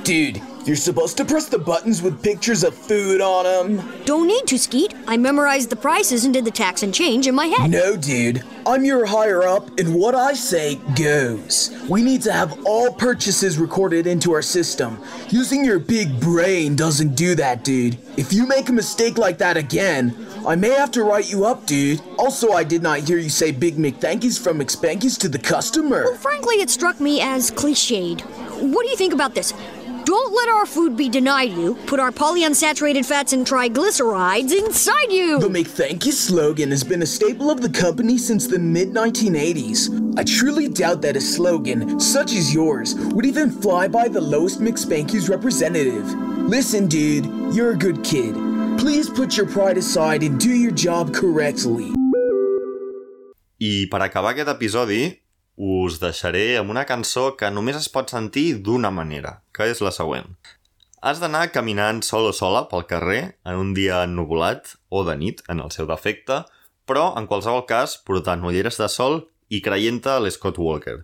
Dude, 0.06 0.42
you're 0.68 0.76
supposed 0.76 1.18
to 1.18 1.26
press 1.26 1.48
the 1.48 1.58
buttons 1.58 2.02
with 2.02 2.22
pictures 2.22 2.64
of 2.64 2.76
food 2.76 3.22
on 3.22 3.46
them. 3.46 4.04
Don't 4.06 4.28
need 4.28 4.46
to, 4.48 4.60
Skeet. 4.60 4.94
I 5.08 5.18
memorized 5.18 5.70
the 5.70 5.76
prices 5.76 6.26
and 6.26 6.34
did 6.34 6.46
the 6.46 6.52
tax 6.52 6.84
and 6.84 6.94
change 6.94 7.28
in 7.28 7.36
my 7.36 7.48
head. 7.48 7.72
No, 7.72 7.96
dude. 7.96 8.44
I'm 8.66 8.84
your 8.84 9.06
higher 9.06 9.44
up, 9.44 9.80
and 9.80 9.96
what 9.96 10.14
I 10.14 10.34
say 10.34 10.76
goes. 10.96 11.72
We 11.88 12.02
need 12.02 12.22
to 12.24 12.34
have 12.34 12.66
all 12.66 12.92
purchases 12.92 13.58
recorded 13.58 14.08
into 14.08 14.34
our 14.34 14.42
system. 14.42 15.02
Using 15.30 15.64
your 15.64 15.80
big 15.80 16.20
brain 16.20 16.76
doesn't 16.76 17.16
do 17.16 17.34
that, 17.36 17.64
dude. 17.64 17.98
If 18.18 18.34
you 18.34 18.46
make 18.46 18.68
a 18.68 18.74
mistake 18.74 19.18
like 19.18 19.38
that 19.38 19.56
again, 19.56 20.14
I 20.46 20.56
may 20.56 20.72
have 20.72 20.92
to 20.92 21.04
write 21.04 21.32
you 21.32 21.46
up, 21.46 21.66
dude. 21.66 22.02
Also, 22.18 22.52
I 22.52 22.64
did 22.64 22.82
not 22.82 23.00
hear 23.00 23.18
you 23.18 23.30
say 23.30 23.52
Big 23.52 23.76
McThankies 23.76 24.42
from 24.42 24.60
McSpankies 24.60 25.18
to 25.20 25.30
the 25.30 25.40
customer. 25.40 26.04
Well, 26.04 26.16
frankly, 26.16 26.56
it 26.56 26.70
struck 26.70 27.00
me 27.00 27.22
as 27.22 27.52
cliched. 27.52 28.22
What 28.62 28.84
do 28.84 28.90
you 28.90 28.98
think 28.98 29.14
about 29.14 29.36
this? 29.36 29.54
Don't 30.08 30.34
let 30.34 30.48
our 30.48 30.66
food 30.66 30.96
be 30.96 31.10
denied 31.10 31.52
you. 31.52 31.76
Put 31.86 32.00
our 32.00 32.12
polyunsaturated 32.14 33.06
fats 33.06 33.34
and 33.34 33.46
triglycerides 33.46 34.58
inside 34.58 35.12
you. 35.12 35.38
The 35.38 35.50
McThankies 35.50 36.14
slogan 36.14 36.72
has 36.72 36.82
been 36.82 37.02
a 37.02 37.06
staple 37.06 37.52
of 37.52 37.60
the 37.60 37.70
company 37.70 38.18
since 38.18 38.48
the 38.48 38.58
mid 38.58 38.94
1980s. 38.94 40.18
I 40.18 40.24
truly 40.24 40.70
doubt 40.70 41.02
that 41.02 41.18
a 41.18 41.20
slogan, 41.20 42.00
such 42.00 42.32
as 42.32 42.54
yours, 42.54 42.96
would 43.12 43.26
even 43.26 43.52
fly 43.52 43.90
by 43.90 44.08
the 44.08 44.22
lowest 44.22 44.62
McSpankies 44.62 45.30
representative. 45.30 46.06
Listen, 46.48 46.88
dude, 46.88 47.26
you're 47.54 47.72
a 47.72 47.78
good 47.78 48.02
kid. 48.02 48.34
Please 48.80 49.10
put 49.10 49.36
your 49.36 49.46
pride 49.46 49.78
aside 49.78 50.24
and 50.24 50.40
do 50.40 50.56
your 50.56 50.72
job 50.72 51.14
correctly. 51.14 51.92
I 53.60 53.88
per 53.92 54.00
acabar 54.00 54.32
aquest 54.32 54.48
episodi, 54.48 55.27
us 55.58 55.98
deixaré 56.00 56.58
amb 56.60 56.70
una 56.70 56.86
cançó 56.86 57.32
que 57.38 57.50
només 57.50 57.76
es 57.80 57.90
pot 57.90 58.14
sentir 58.14 58.62
d'una 58.62 58.92
manera, 58.94 59.42
que 59.52 59.66
és 59.66 59.82
la 59.82 59.92
següent. 59.92 60.30
Has 61.02 61.20
d'anar 61.22 61.50
caminant 61.54 62.04
sol 62.06 62.30
o 62.30 62.34
sola 62.34 62.68
pel 62.70 62.86
carrer 62.90 63.22
en 63.46 63.58
un 63.58 63.74
dia 63.74 64.04
ennuvolat 64.06 64.76
o 64.90 65.04
de 65.06 65.18
nit, 65.18 65.42
en 65.50 65.62
el 65.62 65.74
seu 65.74 65.90
defecte, 65.90 66.44
però, 66.88 67.12
en 67.18 67.28
qualsevol 67.28 67.66
cas, 67.70 67.98
portant 68.06 68.46
ulleres 68.46 68.78
de 68.82 68.88
sol 68.90 69.24
i 69.50 69.62
creient-te 69.66 70.20
l'Scott 70.22 70.58
Walker. 70.62 71.02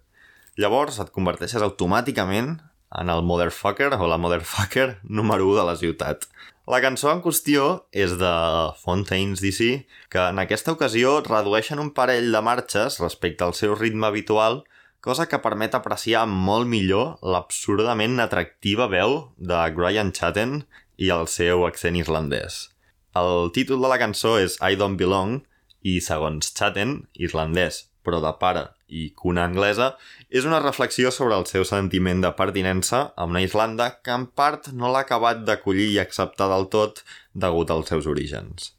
Llavors 0.57 0.99
et 1.01 1.11
converteixes 1.13 1.65
automàticament 1.65 2.55
en 2.93 3.09
el 3.09 3.23
motherfucker 3.25 3.89
o 3.97 4.07
la 4.07 4.19
motherfucker 4.21 4.99
número 5.03 5.49
1 5.49 5.59
de 5.59 5.65
la 5.65 5.75
ciutat. 5.79 6.27
La 6.63 6.79
cançó 6.79 7.09
en 7.11 7.19
qüestió 7.19 7.63
és 7.91 8.13
de 8.21 8.35
Fontaines 8.79 9.41
DC, 9.43 9.65
que 10.07 10.21
en 10.31 10.39
aquesta 10.39 10.71
ocasió 10.71 11.17
redueixen 11.25 11.81
un 11.83 11.89
parell 11.91 12.29
de 12.31 12.39
marxes 12.39 13.01
respecte 13.01 13.43
al 13.43 13.51
seu 13.57 13.75
ritme 13.75 14.07
habitual, 14.07 14.61
cosa 15.03 15.25
que 15.27 15.41
permet 15.43 15.75
apreciar 15.75 16.23
molt 16.31 16.69
millor 16.71 17.17
l'absurdament 17.19 18.15
atractiva 18.23 18.87
veu 18.87 19.17
de 19.35 19.59
Brian 19.75 20.13
Chatten 20.15 20.61
i 20.95 21.11
el 21.11 21.27
seu 21.27 21.65
accent 21.67 21.99
irlandès. 21.99 22.69
El 23.11 23.51
títol 23.51 23.83
de 23.83 23.91
la 23.91 23.99
cançó 23.99 24.37
és 24.39 24.55
I 24.63 24.79
Don't 24.79 24.95
Belong 24.95 25.41
i 25.83 25.99
segons 25.99 26.53
Chatten, 26.55 27.01
irlandès, 27.19 27.89
però 28.03 28.19
de 28.23 28.31
pare 28.39 28.67
i 28.93 29.07
cuna 29.17 29.47
anglesa, 29.47 29.93
és 30.29 30.45
una 30.45 30.61
reflexió 30.61 31.11
sobre 31.11 31.37
el 31.39 31.47
seu 31.49 31.65
sentiment 31.65 32.21
de 32.21 32.31
pertinença 32.37 33.01
a 33.15 33.25
una 33.29 33.41
Islanda 33.41 33.89
que 34.03 34.13
en 34.13 34.27
part 34.27 34.69
no 34.73 34.91
l'ha 34.91 35.03
acabat 35.07 35.43
d'acollir 35.47 35.89
i 35.93 35.99
acceptar 36.03 36.49
del 36.51 36.69
tot 36.73 37.03
degut 37.33 37.73
als 37.73 37.89
seus 37.89 38.07
orígens. 38.09 38.73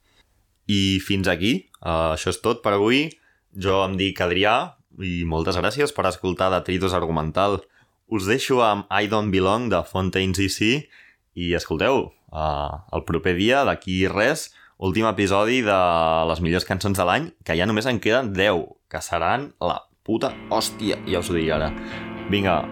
I 0.71 1.01
fins 1.05 1.29
aquí, 1.29 1.55
uh, 1.83 2.15
això 2.15 2.33
és 2.33 2.41
tot 2.45 2.63
per 2.65 2.77
avui. 2.77 3.09
Jo 3.55 3.83
em 3.85 3.99
dic 3.99 4.21
Adrià 4.25 4.75
i 5.03 5.25
moltes 5.29 5.59
gràcies 5.61 5.93
per 5.93 6.07
escoltar 6.09 6.51
Detritus 6.55 6.95
Argumental. 6.97 7.61
Us 8.09 8.29
deixo 8.31 8.63
amb 8.65 8.89
I 8.91 9.11
Don't 9.11 9.33
Belong 9.35 9.69
de 9.73 9.83
Fontaines 9.89 10.39
DC 10.39 10.87
i 11.35 11.53
escolteu, 11.59 12.07
uh, 12.31 12.75
el 12.95 13.05
proper 13.09 13.35
dia, 13.37 13.65
d'aquí 13.67 14.05
res, 14.09 14.53
últim 14.79 15.07
episodi 15.09 15.63
de 15.63 15.81
les 16.31 16.41
millors 16.45 16.67
cançons 16.69 16.97
de 16.99 17.07
l'any, 17.07 17.29
que 17.45 17.57
ja 17.59 17.67
només 17.67 17.87
en 17.91 18.01
queden 18.03 18.33
10, 18.37 18.65
que 18.91 19.03
seran 19.05 19.53
la 19.63 19.81
puta 20.05 20.35
hòstia, 20.51 21.01
ja 21.09 21.23
us 21.23 21.31
ho 21.31 21.37
dic 21.37 21.53
ara. 21.55 21.71
Vinga, 22.31 22.63